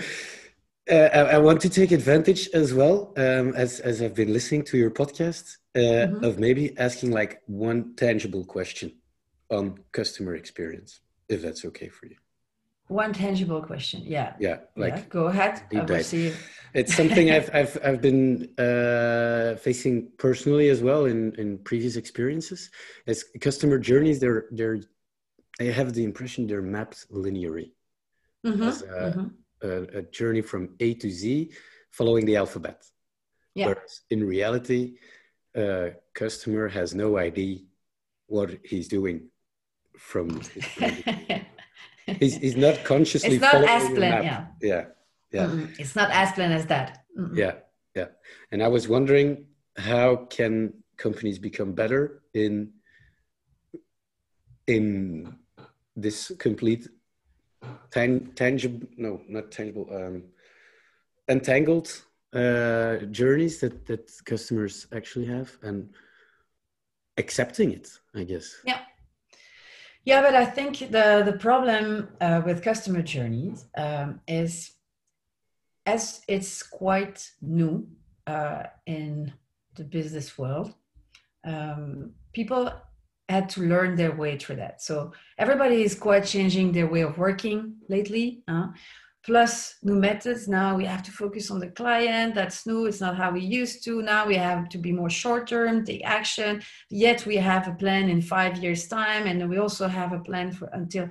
uh, 0.91 1.09
I, 1.13 1.19
I, 1.35 1.37
want 1.37 1.61
to 1.61 1.69
take 1.69 1.91
advantage 1.91 2.49
as 2.53 2.73
well, 2.73 3.13
um, 3.17 3.53
as 3.55 3.79
as 3.81 4.01
I've 4.01 4.15
been 4.15 4.31
listening 4.31 4.63
to 4.65 4.77
your 4.77 4.91
podcast, 4.91 5.57
uh, 5.75 5.79
mm-hmm. 5.79 6.23
of 6.23 6.39
maybe 6.39 6.77
asking 6.77 7.11
like 7.11 7.41
one 7.45 7.93
tangible 7.95 8.45
question 8.45 8.93
on 9.49 9.79
customer 9.91 10.35
experience, 10.35 11.01
if 11.29 11.41
that's 11.41 11.65
okay 11.65 11.89
for 11.89 12.05
you. 12.07 12.15
One 12.87 13.11
tangible 13.11 13.61
question, 13.61 14.01
yeah. 14.05 14.33
Yeah, 14.39 14.59
like 14.75 14.95
yeah, 14.95 15.03
go 15.09 15.25
ahead. 15.27 15.63
I 15.75 15.81
will 15.81 16.03
see. 16.03 16.33
It's 16.73 16.95
something 16.95 17.31
I've 17.31 17.49
I've 17.59 17.77
I've 17.83 18.01
been 18.01 18.49
uh, 18.57 19.55
facing 19.57 20.09
personally 20.17 20.69
as 20.69 20.81
well 20.81 21.05
in 21.05 21.33
in 21.35 21.57
previous 21.59 21.97
experiences. 21.97 22.69
As 23.05 23.25
customer 23.41 23.77
journeys, 23.77 24.19
they're 24.19 24.45
they're 24.51 24.79
I 25.59 25.65
have 25.65 25.93
the 25.93 26.03
impression 26.03 26.47
they're 26.47 26.61
mapped 26.61 27.11
linearly 27.11 27.71
mm-hmm, 28.45 28.63
as 28.63 28.83
a, 28.83 28.85
mm-hmm. 28.85 29.27
a, 29.67 29.99
a, 29.99 30.01
journey 30.03 30.41
from 30.41 30.75
A 30.79 30.93
to 30.93 31.09
Z 31.09 31.51
following 31.91 32.25
the 32.25 32.35
alphabet. 32.35 32.85
Yeah. 33.55 33.67
Whereas 33.67 34.01
in 34.11 34.23
reality, 34.23 34.97
a 35.55 35.93
customer 36.13 36.67
has 36.67 36.93
no 36.93 37.17
idea 37.17 37.59
what 38.27 38.51
he's 38.63 38.87
doing 38.87 39.29
from 39.97 40.29
his 40.29 40.65
he's, 42.19 42.37
he's 42.37 42.55
not 42.55 42.83
consciously 42.83 43.35
it's 43.35 43.41
not 43.41 43.55
as 43.55 43.89
planned, 43.89 44.23
yeah. 44.23 44.45
Yeah. 44.61 44.85
Yeah. 45.31 45.45
Mm-hmm. 45.47 45.73
It's 45.79 45.95
not 45.95 46.09
as 46.11 46.31
planned 46.31 46.53
as 46.53 46.65
that. 46.67 47.03
Yeah. 47.33 47.55
Yeah. 47.95 48.07
And 48.51 48.63
I 48.63 48.67
was 48.67 48.87
wondering 48.87 49.45
how 49.77 50.27
can 50.29 50.73
companies 50.97 51.37
become 51.37 51.73
better 51.73 52.23
in 52.33 52.71
in 54.67 55.35
this 55.95 56.31
complete 56.39 56.87
tan- 57.91 58.31
tangible 58.35 58.87
no 58.97 59.21
not 59.27 59.51
tangible 59.51 59.87
um, 59.91 60.23
entangled 61.29 62.03
uh, 62.33 62.97
journeys 63.11 63.59
that 63.59 63.85
that 63.85 64.11
customers 64.25 64.87
actually 64.93 65.25
have 65.25 65.49
and 65.61 65.89
accepting 67.17 67.71
it 67.71 67.89
i 68.15 68.23
guess 68.23 68.57
yeah 68.65 68.81
yeah 70.09 70.21
but 70.21 70.35
i 70.35 70.45
think 70.45 70.73
the 70.97 71.07
the 71.29 71.37
problem 71.47 72.07
uh, 72.21 72.41
with 72.45 72.63
customer 72.63 73.01
journeys 73.01 73.65
um, 73.83 74.09
is 74.27 74.53
as 75.85 76.21
it's 76.27 76.63
quite 76.63 77.17
new 77.41 77.73
uh, 78.33 78.63
in 78.85 79.31
the 79.75 79.83
business 79.83 80.37
world 80.37 80.73
um, 81.45 82.11
people 82.33 82.71
had 83.29 83.49
to 83.49 83.61
learn 83.61 83.95
their 83.95 84.15
way 84.15 84.37
through 84.37 84.55
that. 84.55 84.81
So 84.81 85.11
everybody 85.37 85.83
is 85.83 85.95
quite 85.95 86.25
changing 86.25 86.71
their 86.71 86.87
way 86.87 87.01
of 87.01 87.17
working 87.17 87.75
lately 87.89 88.43
uh, 88.47 88.67
plus 89.27 89.75
new 89.83 89.95
methods. 89.95 90.47
Now 90.47 90.77
we 90.77 90.85
have 90.85 91.03
to 91.03 91.11
focus 91.11 91.51
on 91.51 91.59
the 91.59 91.67
client. 91.67 92.33
That's 92.33 92.65
new. 92.65 92.85
It's 92.85 93.01
not 93.01 93.17
how 93.17 93.31
we 93.31 93.41
used 93.41 93.83
to. 93.83 94.01
Now 94.01 94.25
we 94.25 94.35
have 94.37 94.69
to 94.69 94.77
be 94.77 94.93
more 94.93 95.09
short 95.09 95.47
term, 95.47 95.85
take 95.85 96.01
action. 96.05 96.61
Yet 96.89 97.25
we 97.25 97.35
have 97.35 97.67
a 97.67 97.73
plan 97.73 98.09
in 98.09 98.21
five 98.21 98.57
years' 98.63 98.87
time, 98.87 99.27
and 99.27 99.49
we 99.49 99.57
also 99.57 99.87
have 99.89 100.13
a 100.13 100.19
plan 100.19 100.53
for 100.53 100.69
until 100.71 101.07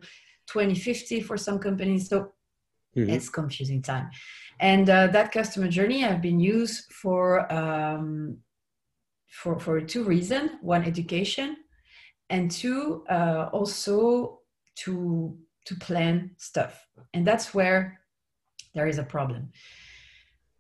2050 0.47 1.21
for 1.21 1.37
some 1.37 1.59
companies. 1.59 2.09
So 2.09 2.33
mm-hmm. 2.97 3.11
it's 3.11 3.29
confusing 3.29 3.83
time. 3.83 4.09
And 4.59 4.89
uh, 4.89 5.09
that 5.09 5.33
customer 5.33 5.69
journey 5.69 6.03
i've 6.07 6.23
been 6.23 6.41
used 6.41 6.91
for 6.91 7.53
um, 7.53 8.39
for 9.29 9.61
for 9.61 9.79
two 9.83 10.05
reasons: 10.05 10.53
one, 10.63 10.85
education, 10.85 11.57
and 12.31 12.51
two, 12.51 13.05
uh, 13.11 13.51
also 13.53 14.41
to 14.77 15.37
to 15.67 15.75
plan 15.75 16.31
stuff. 16.39 16.87
And 17.13 17.27
that's 17.27 17.53
where 17.53 18.01
there 18.77 18.87
is 18.87 18.99
a 18.99 19.03
problem. 19.03 19.51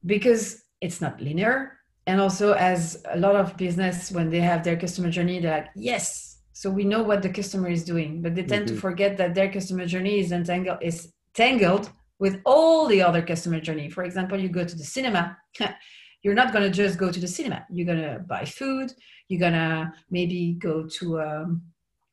Because 0.04 0.64
it's 0.80 1.00
not 1.00 1.20
linear 1.20 1.78
and 2.08 2.20
also 2.20 2.52
as 2.52 3.02
a 3.10 3.18
lot 3.18 3.36
of 3.36 3.56
business 3.56 4.10
when 4.10 4.30
they 4.30 4.40
have 4.40 4.62
their 4.62 4.76
customer 4.76 5.10
journey 5.10 5.38
they're 5.40 5.58
like 5.58 5.68
yes. 5.76 6.32
So 6.52 6.70
we 6.70 6.84
know 6.84 7.02
what 7.02 7.22
the 7.22 7.28
customer 7.28 7.68
is 7.68 7.84
doing 7.84 8.22
but 8.22 8.34
they 8.34 8.42
tend 8.42 8.66
mm-hmm. 8.66 8.74
to 8.74 8.80
forget 8.80 9.16
that 9.18 9.34
their 9.34 9.50
customer 9.50 9.86
journey 9.86 10.20
is 10.20 10.32
entangled 10.32 10.78
is 10.82 11.12
tangled 11.34 11.90
with 12.18 12.40
all 12.44 12.86
the 12.86 13.02
other 13.02 13.22
customer 13.22 13.60
journey. 13.60 13.88
For 13.90 14.04
example 14.04 14.38
you 14.40 14.48
go 14.48 14.64
to 14.64 14.76
the 14.76 14.88
cinema 14.96 15.36
you're 16.22 16.40
not 16.42 16.52
going 16.52 16.64
to 16.64 16.76
just 16.82 16.98
go 16.98 17.12
to 17.12 17.20
the 17.20 17.28
cinema. 17.28 17.64
You're 17.70 17.86
going 17.86 18.02
to 18.02 18.18
buy 18.26 18.44
food 18.44 18.92
you're 19.28 19.40
going 19.40 19.52
to 19.52 19.92
maybe 20.10 20.54
go 20.54 20.86
to 20.98 21.20
um, 21.20 21.62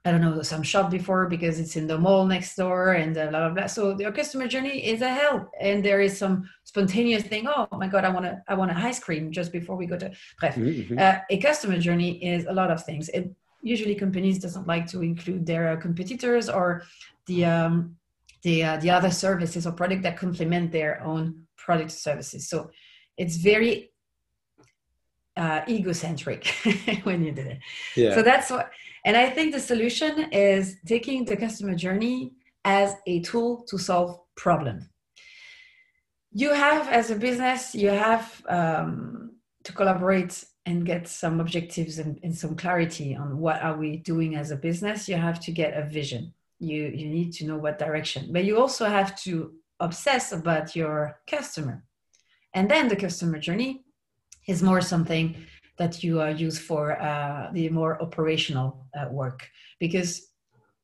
I 0.05 0.11
don't 0.11 0.19
know, 0.19 0.41
some 0.41 0.63
shop 0.63 0.91
before 0.91 1.27
because 1.27 1.59
it's 1.59 1.77
in 1.77 1.87
the 1.87 1.97
mall 1.97 2.25
next 2.25 2.55
door 2.57 2.91
and 2.91 3.13
blah, 3.13 3.29
blah, 3.29 3.49
blah. 3.49 3.67
So 3.67 3.97
your 3.97 4.11
customer 4.11 4.47
journey 4.49 4.85
is 4.85 5.01
a 5.01 5.07
hell. 5.07 5.49
And 5.61 5.83
there 5.83 6.01
is 6.01 6.17
some 6.17 6.49
spontaneous 6.65 7.23
thing. 7.23 7.47
Oh 7.47 7.69
my 7.71 7.87
God, 7.87 8.03
I 8.03 8.09
want 8.09 8.25
to, 8.25 8.43
I 8.49 8.53
want 8.53 8.71
an 8.71 8.77
ice 8.77 8.99
cream 8.99 9.31
just 9.31 9.53
before 9.53 9.77
we 9.77 9.85
go 9.85 9.97
to, 9.97 10.11
bref. 10.41 10.55
Mm-hmm. 10.55 10.99
Uh, 10.99 11.19
a 11.29 11.37
customer 11.37 11.79
journey 11.79 12.21
is 12.21 12.45
a 12.45 12.51
lot 12.51 12.69
of 12.69 12.83
things. 12.83 13.07
It, 13.09 13.33
usually 13.61 13.95
companies 13.95 14.39
doesn't 14.39 14.67
like 14.67 14.87
to 14.87 15.01
include 15.01 15.45
their 15.45 15.69
uh, 15.69 15.77
competitors 15.77 16.49
or 16.49 16.83
the, 17.27 17.45
um, 17.45 17.95
the, 18.41 18.61
uh, 18.61 18.77
the 18.77 18.89
other 18.89 19.09
services 19.09 19.65
or 19.65 19.71
product 19.71 20.03
that 20.03 20.17
complement 20.17 20.73
their 20.73 21.01
own 21.01 21.45
product 21.55 21.91
services. 21.91 22.49
So 22.49 22.71
it's 23.15 23.37
very 23.37 23.92
uh, 25.37 25.61
egocentric 25.67 26.47
when 27.03 27.23
you 27.23 27.31
did 27.31 27.47
it. 27.47 27.59
Yeah. 27.95 28.15
So 28.15 28.21
that's 28.21 28.49
what, 28.49 28.71
and 29.05 29.17
I 29.17 29.29
think 29.29 29.53
the 29.53 29.59
solution 29.59 30.31
is 30.31 30.77
taking 30.85 31.25
the 31.25 31.35
customer 31.35 31.75
journey 31.75 32.33
as 32.65 32.95
a 33.07 33.21
tool 33.21 33.63
to 33.69 33.77
solve 33.77 34.19
problem. 34.35 34.89
You 36.31 36.53
have, 36.53 36.87
as 36.87 37.11
a 37.11 37.15
business, 37.15 37.75
you 37.75 37.89
have 37.89 38.43
um, 38.47 39.33
to 39.63 39.73
collaborate 39.73 40.43
and 40.65 40.85
get 40.85 41.07
some 41.07 41.39
objectives 41.39 41.99
and, 41.99 42.19
and 42.23 42.35
some 42.35 42.55
clarity 42.55 43.15
on 43.15 43.37
what 43.37 43.61
are 43.61 43.77
we 43.77 43.97
doing 43.97 44.35
as 44.35 44.51
a 44.51 44.55
business. 44.55 45.09
You 45.09 45.15
have 45.15 45.39
to 45.41 45.51
get 45.51 45.77
a 45.77 45.87
vision. 45.87 46.33
You 46.59 46.83
you 46.85 47.09
need 47.09 47.33
to 47.33 47.45
know 47.45 47.57
what 47.57 47.77
direction, 47.77 48.29
but 48.31 48.45
you 48.45 48.57
also 48.57 48.85
have 48.85 49.19
to 49.23 49.51
obsess 49.81 50.31
about 50.31 50.75
your 50.75 51.19
customer, 51.27 51.83
and 52.53 52.71
then 52.71 52.87
the 52.87 52.95
customer 52.95 53.37
journey 53.37 53.82
is 54.47 54.63
more 54.63 54.81
something 54.81 55.35
that 55.77 56.03
you 56.03 56.21
uh, 56.21 56.27
use 56.27 56.59
for 56.59 57.01
uh, 57.01 57.49
the 57.53 57.69
more 57.69 58.01
operational 58.01 58.85
uh, 58.95 59.07
work. 59.09 59.47
Because 59.79 60.33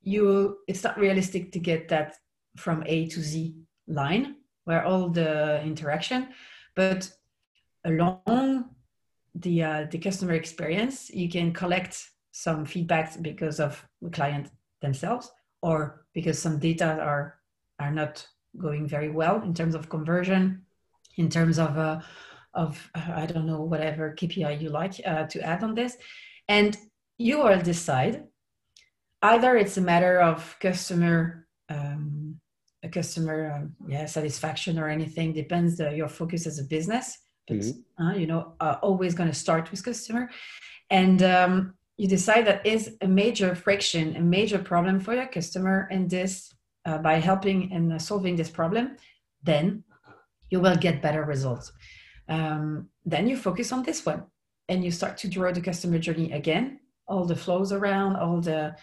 you 0.01 0.57
it's 0.67 0.83
not 0.83 0.97
realistic 0.97 1.51
to 1.51 1.59
get 1.59 1.87
that 1.89 2.15
from 2.57 2.83
a 2.85 3.07
to 3.07 3.21
z 3.21 3.55
line 3.87 4.35
where 4.63 4.83
all 4.85 5.09
the 5.09 5.61
interaction 5.63 6.29
but 6.75 7.11
along 7.85 8.65
the 9.35 9.63
uh, 9.63 9.85
the 9.91 9.97
customer 9.97 10.33
experience 10.33 11.09
you 11.09 11.29
can 11.29 11.53
collect 11.53 12.09
some 12.31 12.65
feedback 12.65 13.21
because 13.21 13.59
of 13.59 13.85
the 14.01 14.09
client 14.09 14.49
themselves 14.81 15.31
or 15.61 16.05
because 16.13 16.39
some 16.39 16.59
data 16.59 16.97
are 17.01 17.35
are 17.79 17.91
not 17.91 18.25
going 18.57 18.87
very 18.87 19.09
well 19.09 19.41
in 19.43 19.53
terms 19.53 19.75
of 19.75 19.89
conversion 19.89 20.61
in 21.17 21.29
terms 21.29 21.59
of 21.59 21.77
uh, 21.77 21.99
of 22.63 22.71
uh, 22.95 23.11
I 23.21 23.25
don't 23.25 23.47
know 23.51 23.61
whatever 23.61 24.15
KPI 24.19 24.61
you 24.61 24.69
like 24.69 24.95
uh, 25.05 25.25
to 25.31 25.37
add 25.41 25.63
on 25.63 25.73
this, 25.75 25.97
and 26.47 26.77
you 27.17 27.35
will 27.43 27.61
decide. 27.61 28.23
Either 29.21 29.57
it's 29.57 29.77
a 29.77 29.81
matter 29.93 30.21
of 30.21 30.55
customer 30.61 31.45
um, 31.69 32.39
a 32.83 32.89
customer 32.89 33.51
um, 33.55 33.75
yeah 33.87 34.05
satisfaction 34.05 34.79
or 34.79 34.87
anything 34.87 35.33
depends 35.33 35.79
uh, 35.79 35.89
your 35.89 36.07
focus 36.07 36.47
as 36.47 36.59
a 36.59 36.63
business 36.63 37.17
but 37.47 37.57
mm-hmm. 37.57 38.03
uh, 38.03 38.13
you 38.15 38.27
know 38.27 38.53
always 38.81 39.13
going 39.13 39.29
to 39.29 39.35
start 39.35 39.69
with 39.69 39.83
customer 39.83 40.29
and 40.89 41.21
um, 41.23 41.73
you 41.97 42.07
decide 42.07 42.45
that 42.47 42.65
is 42.65 42.95
a 43.01 43.07
major 43.07 43.53
friction 43.55 44.15
a 44.15 44.21
major 44.21 44.59
problem 44.59 44.99
for 44.99 45.13
your 45.13 45.27
customer 45.27 45.87
and 45.91 46.09
this 46.09 46.53
uh, 46.85 46.97
by 46.97 47.15
helping 47.19 47.71
and 47.73 48.01
solving 48.01 48.35
this 48.35 48.49
problem 48.49 48.95
then 49.43 49.83
you 50.49 50.59
will 50.59 50.77
get 50.77 51.01
better 51.01 51.23
results 51.25 51.71
um, 52.29 52.89
then 53.05 53.27
you 53.27 53.35
focus 53.35 53.71
on 53.71 53.83
this 53.83 54.05
one 54.05 54.23
and 54.67 54.83
you 54.83 54.91
start 54.91 55.17
to 55.17 55.27
draw 55.27 55.51
the 55.51 55.61
customer 55.61 55.99
journey 55.99 56.31
again. 56.31 56.79
All 57.07 57.25
the 57.25 57.35
flows 57.35 57.71
around 57.71 58.15
all 58.17 58.39
the 58.39 58.75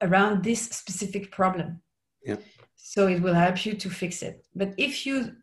around 0.00 0.42
this 0.42 0.62
specific 0.62 1.30
problem. 1.30 1.82
Yeah. 2.24 2.36
So 2.76 3.06
it 3.06 3.20
will 3.20 3.34
help 3.34 3.64
you 3.66 3.74
to 3.74 3.90
fix 3.90 4.22
it. 4.22 4.46
But 4.54 4.72
if 4.78 5.04
you 5.04 5.36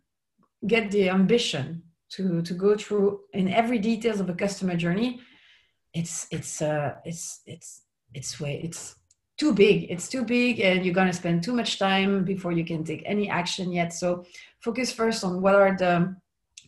get 0.66 0.90
the 0.92 1.10
ambition 1.10 1.84
to 2.10 2.42
to 2.42 2.54
go 2.54 2.76
through 2.76 3.22
in 3.34 3.48
every 3.48 3.78
details 3.78 4.20
of 4.20 4.30
a 4.30 4.34
customer 4.34 4.76
journey 4.76 5.20
it's 5.94 6.28
it's 6.32 6.62
uh 6.62 6.96
it's 7.06 7.42
it's 7.46 7.82
it's 8.14 8.40
way 8.40 8.62
it's 8.64 8.96
too 9.38 9.54
big. 9.54 9.92
It's 9.92 10.10
too 10.10 10.24
big 10.24 10.60
and 10.60 10.84
you're 10.84 10.96
going 10.96 11.08
to 11.08 11.14
spend 11.14 11.44
too 11.44 11.54
much 11.54 11.78
time 11.78 12.24
before 12.24 12.52
you 12.52 12.66
can 12.66 12.84
take 12.84 13.04
any 13.06 13.30
action 13.30 13.72
yet. 13.72 13.94
So 13.94 14.26
focus 14.60 14.92
first 14.92 15.24
on 15.24 15.42
what 15.42 15.54
are 15.56 15.78
the 15.78 16.16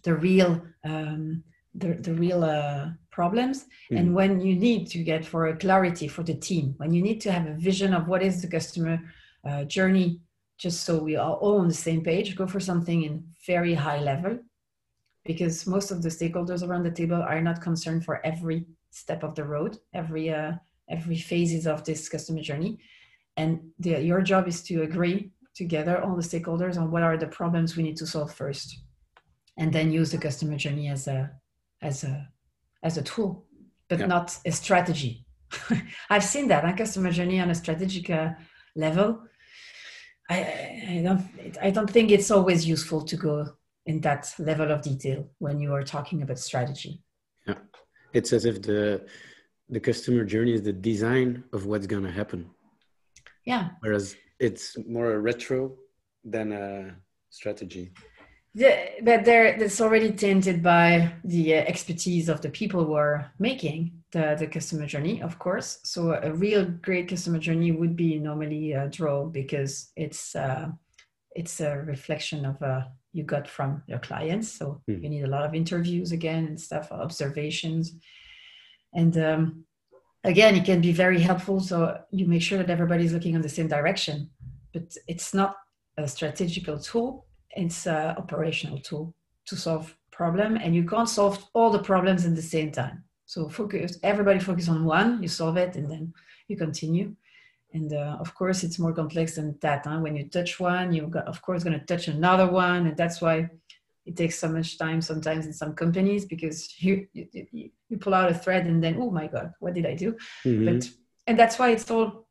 the 0.03 0.15
real 0.15 0.61
um, 0.83 1.43
the, 1.75 1.93
the 1.93 2.13
real 2.13 2.43
uh, 2.43 2.89
problems. 3.11 3.65
Mm. 3.91 3.99
and 3.99 4.15
when 4.15 4.39
you 4.39 4.55
need 4.55 4.87
to 4.87 5.03
get 5.03 5.25
for 5.25 5.47
a 5.47 5.57
clarity 5.57 6.07
for 6.07 6.23
the 6.23 6.33
team 6.33 6.73
when 6.77 6.93
you 6.93 7.01
need 7.01 7.19
to 7.21 7.31
have 7.31 7.47
a 7.47 7.53
vision 7.53 7.93
of 7.93 8.07
what 8.07 8.23
is 8.23 8.41
the 8.41 8.47
customer 8.47 8.99
uh, 9.47 9.63
journey 9.65 10.19
just 10.59 10.83
so 10.83 11.01
we 11.01 11.15
are 11.15 11.35
all 11.35 11.59
on 11.59 11.67
the 11.69 11.73
same 11.73 12.03
page 12.03 12.35
go 12.35 12.45
for 12.45 12.59
something 12.59 13.03
in 13.03 13.23
very 13.47 13.73
high 13.73 13.99
level. 13.99 14.37
Because 15.25 15.65
most 15.67 15.91
of 15.91 16.01
the 16.01 16.09
stakeholders 16.09 16.67
around 16.67 16.83
the 16.83 16.91
table 16.91 17.21
are 17.21 17.41
not 17.41 17.61
concerned 17.61 18.03
for 18.03 18.25
every 18.25 18.65
step 18.91 19.23
of 19.23 19.35
the 19.35 19.43
road 19.43 19.77
every 19.93 20.29
uh, 20.29 20.53
every 20.89 21.17
phases 21.17 21.67
of 21.67 21.83
this 21.85 22.09
customer 22.09 22.41
journey. 22.41 22.79
And 23.37 23.59
the, 23.79 24.01
your 24.01 24.21
job 24.21 24.47
is 24.47 24.63
to 24.63 24.81
agree 24.81 25.31
together 25.55 26.01
all 26.01 26.15
the 26.15 26.23
stakeholders 26.23 26.77
on 26.77 26.91
what 26.91 27.03
are 27.03 27.17
the 27.17 27.27
problems 27.27 27.75
we 27.75 27.83
need 27.83 27.97
to 27.97 28.07
solve 28.07 28.33
first 28.33 28.79
and 29.59 29.71
then 29.71 29.91
use 29.91 30.11
the 30.11 30.17
customer 30.17 30.57
journey 30.57 30.87
as 30.87 31.07
a 31.07 31.31
as 31.81 32.03
a 32.03 32.27
as 32.81 32.97
a 32.97 33.03
tool 33.03 33.45
but 33.89 33.99
yeah. 33.99 34.05
not 34.05 34.37
a 34.45 34.51
strategy. 34.51 35.25
I've 36.09 36.23
seen 36.23 36.47
that 36.49 36.63
on 36.63 36.77
customer 36.77 37.11
journey 37.11 37.39
on 37.39 37.49
a 37.49 37.55
strategic 37.55 38.09
uh, 38.09 38.29
level. 38.75 39.23
I, 40.29 40.37
I 40.87 41.01
don't 41.03 41.57
i 41.59 41.71
don't 41.71 41.89
think 41.89 42.11
it's 42.11 42.29
always 42.29 42.67
useful 42.67 43.01
to 43.01 43.15
go 43.17 43.47
in 43.87 43.99
that 44.01 44.31
level 44.37 44.71
of 44.71 44.83
detail 44.83 45.27
when 45.39 45.59
you 45.59 45.73
are 45.73 45.81
talking 45.81 46.21
about 46.21 46.37
strategy. 46.37 47.01
Yeah. 47.47 47.55
It's 48.13 48.31
as 48.31 48.45
if 48.45 48.61
the 48.61 49.05
the 49.69 49.79
customer 49.79 50.23
journey 50.23 50.53
is 50.53 50.61
the 50.61 50.73
design 50.73 51.43
of 51.51 51.65
what's 51.65 51.87
going 51.87 52.03
to 52.03 52.11
happen. 52.11 52.49
Yeah. 53.45 53.69
Whereas 53.81 54.15
it's 54.39 54.77
more 54.87 55.13
a 55.13 55.19
retro 55.19 55.75
than 56.23 56.51
a 56.51 56.95
strategy 57.31 57.91
yeah, 58.53 58.89
but 59.03 59.25
there, 59.25 59.57
that's 59.57 59.79
already 59.81 60.11
tainted 60.11 60.63
by 60.63 61.11
the 61.23 61.55
uh, 61.55 61.57
expertise 61.59 62.29
of 62.29 62.41
the 62.41 62.49
people 62.49 62.83
who 62.83 62.93
are 62.93 63.31
making 63.39 63.91
the, 64.11 64.35
the 64.39 64.47
customer 64.47 64.85
journey, 64.87 65.21
of 65.21 65.37
course. 65.37 65.79
So 65.83 66.13
a 66.13 66.33
real 66.33 66.65
great 66.65 67.07
customer 67.07 67.39
journey 67.39 67.71
would 67.71 67.95
be 67.95 68.17
normally 68.17 68.73
a 68.73 68.87
draw 68.89 69.25
because 69.25 69.91
it's 69.95 70.35
uh, 70.35 70.69
it's 71.35 71.59
a 71.61 71.77
reflection 71.77 72.45
of 72.45 72.61
a 72.61 72.91
you 73.13 73.23
got 73.23 73.47
from 73.47 73.83
your 73.87 73.99
clients. 73.99 74.51
So 74.51 74.81
Mm. 74.89 75.03
you 75.03 75.09
need 75.09 75.23
a 75.23 75.27
lot 75.27 75.45
of 75.45 75.55
interviews 75.55 76.11
again 76.11 76.45
and 76.45 76.59
stuff, 76.59 76.91
observations. 76.91 77.95
And 78.93 79.17
um, 79.17 79.65
again, 80.23 80.55
it 80.55 80.65
can 80.65 80.81
be 80.81 80.91
very 80.91 81.19
helpful. 81.19 81.59
So 81.59 81.99
you 82.11 82.27
make 82.27 82.41
sure 82.41 82.57
that 82.57 82.69
everybody's 82.69 83.13
looking 83.13 83.35
in 83.35 83.41
the 83.41 83.49
same 83.49 83.67
direction. 83.67 84.29
But 84.73 84.95
it's 85.07 85.33
not 85.33 85.55
a 85.97 86.07
strategical 86.07 86.79
tool, 86.79 87.25
it's 87.51 87.87
an 87.87 88.17
operational 88.17 88.79
tool 88.79 89.13
to 89.45 89.55
solve 89.55 89.95
problem. 90.11 90.57
And 90.57 90.75
you 90.75 90.83
can't 90.83 91.09
solve 91.09 91.45
all 91.53 91.69
the 91.71 91.83
problems 91.91 92.25
at 92.25 92.35
the 92.35 92.41
same 92.41 92.71
time. 92.71 93.03
So 93.25 93.47
focus, 93.47 93.99
everybody 94.03 94.39
focus 94.39 94.67
on 94.69 94.85
one, 94.85 95.21
you 95.23 95.29
solve 95.29 95.57
it, 95.57 95.75
and 95.75 95.89
then 95.89 96.13
you 96.47 96.57
continue. 96.57 97.15
And 97.73 97.93
uh, 97.93 98.17
of 98.19 98.33
course, 98.33 98.63
it's 98.63 98.79
more 98.79 98.93
complex 98.93 99.35
than 99.35 99.57
that. 99.61 99.85
Huh? 99.85 99.99
When 99.99 100.15
you 100.15 100.25
touch 100.27 100.59
one, 100.59 100.91
you 100.91 101.03
got, 101.07 101.27
of 101.27 101.41
course, 101.41 101.63
going 101.63 101.79
to 101.79 101.85
touch 101.85 102.07
another 102.07 102.47
one, 102.47 102.87
and 102.87 102.97
that's 102.97 103.21
why 103.21 103.49
it 104.09 104.17
takes 104.17 104.39
so 104.39 104.49
much 104.49 104.77
time 104.77 105.01
sometimes 105.01 105.45
in 105.45 105.53
some 105.53 105.73
companies 105.75 106.25
because 106.25 106.57
you 106.83 107.07
you, 107.13 107.27
you, 107.89 107.97
pull 107.99 108.15
out 108.15 108.31
a 108.31 108.33
thread 108.33 108.65
and 108.65 108.83
then 108.83 108.95
oh 108.99 109.11
my 109.11 109.27
god, 109.27 109.53
what 109.59 109.73
did 109.75 109.85
I 109.85 109.93
do? 109.93 110.09
Mhm. 110.45 110.65
But 110.65 110.89
and 111.27 111.37
that's 111.37 111.59
why 111.59 111.69
it's 111.75 111.89
all 111.91 112.27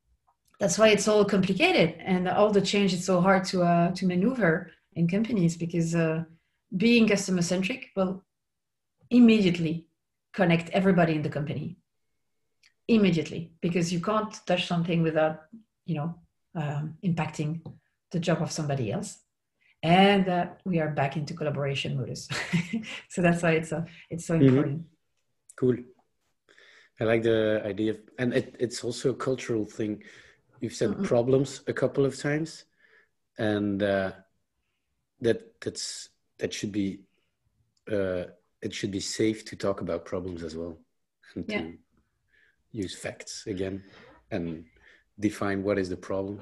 that's 0.61 0.77
why 0.79 0.89
it's 0.89 1.07
all 1.07 1.25
complicated 1.25 1.95
and 2.13 2.29
all 2.29 2.51
the 2.51 2.69
change 2.73 2.93
is 2.93 3.05
so 3.05 3.21
hard 3.21 3.45
to 3.51 3.63
uh, 3.63 3.93
to 3.99 4.07
maneuver 4.07 4.73
in 4.99 5.07
companies 5.07 5.57
because 5.57 5.95
uh, 5.95 6.25
being 6.77 7.09
customer 7.09 7.43
centric 7.43 7.91
will 7.97 8.23
immediately 9.11 9.87
connect 10.35 10.69
everybody 10.71 11.15
in 11.15 11.23
the 11.23 11.35
company 11.39 11.79
immediately 12.89 13.53
because 13.61 13.93
you 13.93 14.01
can't 14.01 14.35
touch 14.47 14.67
something 14.67 15.03
without 15.03 15.37
you 15.87 15.95
know 15.95 16.15
um, 16.61 16.95
impacting 17.05 17.51
the 18.11 18.19
job 18.19 18.43
of 18.43 18.51
somebody 18.51 18.91
else 18.93 19.11
and 19.83 20.27
that 20.27 20.61
we 20.65 20.81
are 20.81 20.91
back 20.91 21.17
into 21.17 21.35
collaboration 21.35 21.97
modus 21.97 22.29
so 23.09 23.23
that's 23.23 23.43
why 23.43 23.53
it's 23.53 23.73
uh, 23.73 23.85
it's 24.11 24.27
so 24.27 24.35
Mhm. 24.35 24.49
important 24.49 24.83
Cool. 25.61 25.77
I 27.01 27.05
like 27.05 27.23
the 27.25 27.63
idea 27.65 27.91
of, 27.93 27.99
and 28.21 28.33
it, 28.33 28.55
it's 28.61 28.85
also 28.85 29.11
a 29.11 29.15
cultural 29.15 29.65
thing. 29.65 30.05
You've 30.61 30.73
said 30.81 30.91
Mhm. 30.91 31.05
problems 31.05 31.63
a 31.67 31.73
couple 31.73 32.05
of 32.05 32.17
times, 32.17 32.65
and 33.39 33.83
uh, 33.83 34.13
that 35.21 35.61
that's 35.61 36.11
that 36.39 36.53
should 36.53 36.73
be 36.73 37.01
uh, 37.91 38.25
it 38.63 38.73
should 38.75 38.91
be 38.91 39.01
safe 39.01 39.45
to 39.47 39.57
talk 39.57 39.81
about 39.81 40.05
problems 40.05 40.43
as 40.43 40.57
well, 40.57 40.79
and 41.35 41.45
Yeah. 41.49 41.59
to 41.63 41.79
use 42.73 42.95
facts 42.95 43.45
again 43.47 43.83
and 44.31 44.65
define 45.19 45.63
what 45.63 45.79
is 45.79 45.89
the 45.89 45.97
problem, 45.97 46.41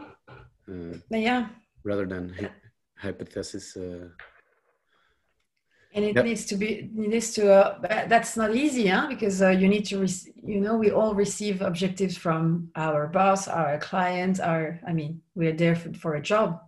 uh, 0.68 0.98
yeah 1.10 1.48
rather 1.84 2.06
than 2.06 2.28
hy- 2.30 2.50
hypothesis. 2.98 3.76
Uh, 3.76 4.08
and 5.94 6.04
it 6.04 6.16
Yep. 6.16 6.24
needs 6.24 6.44
to 6.46 6.56
be 6.56 6.66
it 6.66 6.94
needs 6.94 7.32
to 7.34 7.42
uh, 7.52 8.06
that's 8.08 8.36
not 8.36 8.54
easy 8.54 8.86
huh? 8.88 9.06
because 9.08 9.40
uh, 9.40 9.48
you 9.48 9.68
need 9.68 9.84
to 9.86 10.06
you 10.44 10.60
know 10.60 10.76
we 10.76 10.90
all 10.90 11.14
receive 11.14 11.62
objectives 11.62 12.16
from 12.16 12.68
our 12.76 13.06
boss 13.06 13.48
our 13.48 13.78
clients 13.78 14.38
our 14.40 14.78
i 14.86 14.92
mean 14.92 15.22
we're 15.34 15.54
there 15.56 15.74
for, 15.76 15.92
for 15.94 16.14
a 16.16 16.20
job 16.20 16.60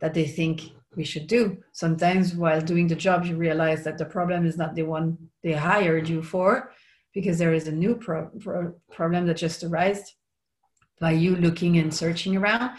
that 0.00 0.14
they 0.14 0.26
think 0.26 0.62
we 0.96 1.04
should 1.04 1.26
do. 1.26 1.58
Sometimes 1.72 2.34
while 2.34 2.60
doing 2.60 2.86
the 2.88 2.94
job 2.94 3.24
you 3.24 3.36
realize 3.36 3.84
that 3.84 3.98
the 3.98 4.04
problem 4.04 4.46
is 4.46 4.56
not 4.56 4.74
the 4.74 4.82
one 4.82 5.18
they 5.42 5.52
hired 5.52 6.08
you 6.08 6.22
for 6.22 6.72
because 7.12 7.38
there 7.38 7.54
is 7.54 7.68
a 7.68 7.72
new 7.72 7.94
pro- 7.94 8.30
pro- 8.40 8.74
problem 8.90 9.26
that 9.26 9.36
just 9.36 9.62
arose 9.64 10.14
by 11.00 11.12
you 11.12 11.36
looking 11.36 11.78
and 11.78 11.92
searching 11.92 12.36
around. 12.36 12.70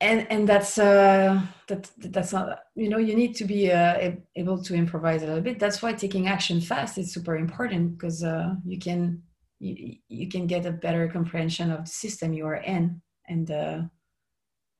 And 0.00 0.26
and 0.30 0.46
that's 0.48 0.76
uh 0.76 1.40
that 1.68 1.90
that's 1.98 2.32
not 2.32 2.58
you 2.74 2.88
know 2.88 2.98
you 2.98 3.14
need 3.14 3.34
to 3.36 3.44
be 3.44 3.70
uh, 3.70 4.12
able 4.36 4.62
to 4.62 4.74
improvise 4.74 5.22
a 5.22 5.26
little 5.26 5.40
bit. 5.40 5.58
That's 5.58 5.80
why 5.82 5.92
taking 5.92 6.26
action 6.26 6.60
fast 6.60 6.98
is 6.98 7.14
super 7.14 7.36
important 7.36 7.96
because 7.96 8.22
uh, 8.22 8.54
you 8.66 8.78
can 8.78 9.22
you, 9.60 9.96
you 10.08 10.28
can 10.28 10.46
get 10.46 10.66
a 10.66 10.72
better 10.72 11.08
comprehension 11.08 11.70
of 11.70 11.84
the 11.84 11.90
system 11.90 12.32
you 12.32 12.46
are 12.46 12.56
in 12.56 13.00
and 13.28 13.50
uh, 13.50 13.82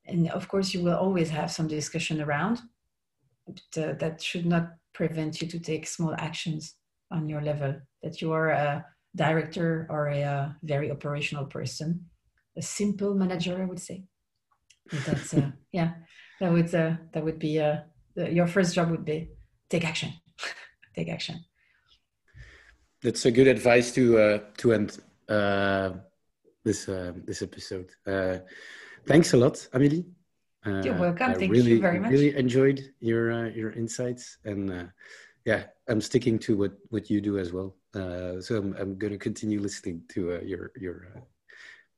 and 0.06 0.30
of 0.30 0.48
course 0.48 0.74
you 0.74 0.82
will 0.82 0.96
always 0.96 1.30
have 1.30 1.50
some 1.50 1.68
discussion 1.68 2.20
around 2.20 2.60
but 3.46 3.82
uh, 3.82 3.92
that 3.94 4.22
should 4.22 4.46
not 4.46 4.70
prevent 4.92 5.40
you 5.40 5.48
to 5.48 5.58
take 5.58 5.86
small 5.86 6.14
actions 6.18 6.74
on 7.10 7.28
your 7.28 7.42
level 7.42 7.74
that 8.02 8.20
you 8.20 8.32
are 8.32 8.50
a 8.50 8.84
director 9.16 9.86
or 9.90 10.08
a, 10.08 10.22
uh 10.22 10.48
very 10.62 10.90
operational 10.90 11.44
person 11.44 12.04
a 12.56 12.62
simple 12.62 13.14
manager 13.14 13.60
i 13.62 13.64
would 13.64 13.80
say. 13.80 14.04
But 14.90 15.04
that's 15.04 15.34
uh, 15.34 15.50
yeah 15.72 15.92
that 16.40 16.52
would 16.52 16.74
uh, 16.74 16.94
that 17.12 17.24
would 17.24 17.38
be 17.38 17.60
uh, 17.60 17.78
the, 18.14 18.32
your 18.32 18.46
first 18.46 18.74
job 18.74 18.90
would 18.90 19.04
be 19.04 19.30
take 19.68 19.84
action. 19.84 20.12
Take 20.94 21.08
action. 21.08 21.44
That's 23.02 23.24
a 23.26 23.32
good 23.32 23.48
advice 23.48 23.92
to 23.92 24.18
uh, 24.18 24.38
to 24.58 24.72
end 24.72 24.98
uh, 25.28 25.90
this 26.64 26.88
uh, 26.88 27.12
this 27.24 27.42
episode. 27.42 27.90
Uh, 28.06 28.38
thanks 29.06 29.32
a 29.32 29.36
lot, 29.36 29.54
Amélie. 29.72 30.04
Uh, 30.66 30.82
You're 30.82 30.94
welcome. 30.94 31.30
I 31.30 31.34
Thank 31.34 31.54
you 31.54 31.80
very 31.80 32.00
much. 32.00 32.08
I 32.08 32.12
really 32.14 32.36
enjoyed 32.36 32.80
your 33.00 33.32
uh, 33.32 33.48
your 33.50 33.72
insights, 33.72 34.38
and 34.44 34.70
uh, 34.70 34.84
yeah, 35.44 35.64
I'm 35.88 36.00
sticking 36.00 36.38
to 36.40 36.56
what 36.56 36.72
what 36.88 37.10
you 37.10 37.20
do 37.20 37.38
as 37.38 37.52
well. 37.52 37.76
Uh, 37.94 38.40
so 38.40 38.56
I'm 38.56 38.74
I'm 38.80 38.96
going 38.98 39.12
to 39.12 39.18
continue 39.18 39.60
listening 39.60 40.02
to 40.14 40.34
uh, 40.34 40.40
your 40.40 40.72
your 40.76 41.08
uh, 41.14 41.20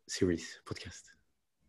series 0.09 0.61
podcast. 0.65 1.03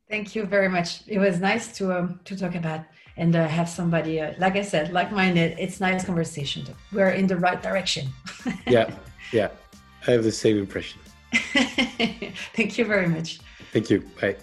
thank 0.09 0.35
you 0.35 0.45
very 0.45 0.69
much 0.69 1.01
it 1.07 1.19
was 1.19 1.39
nice 1.39 1.75
to 1.77 1.91
um, 1.97 2.19
to 2.23 2.35
talk 2.35 2.55
about 2.55 2.81
and 3.17 3.35
uh, 3.35 3.47
have 3.47 3.67
somebody 3.67 4.21
uh, 4.21 4.33
like 4.38 4.55
i 4.55 4.61
said 4.61 4.93
like-minded 4.93 5.49
it's 5.59 5.79
nice 5.79 6.05
conversation 6.05 6.63
we're 6.93 7.09
in 7.09 7.27
the 7.27 7.35
right 7.35 7.61
direction 7.61 8.07
Yeah, 8.67 8.88
yeah, 9.33 9.49
I 10.07 10.11
have 10.11 10.23
the 10.23 10.31
same 10.31 10.57
impression. 10.57 10.99
thank 12.57 12.77
you 12.77 12.85
very 12.85 13.07
much 13.07 13.39
Thank 13.73 13.89
you. 13.89 13.99
Bye. 14.21 14.38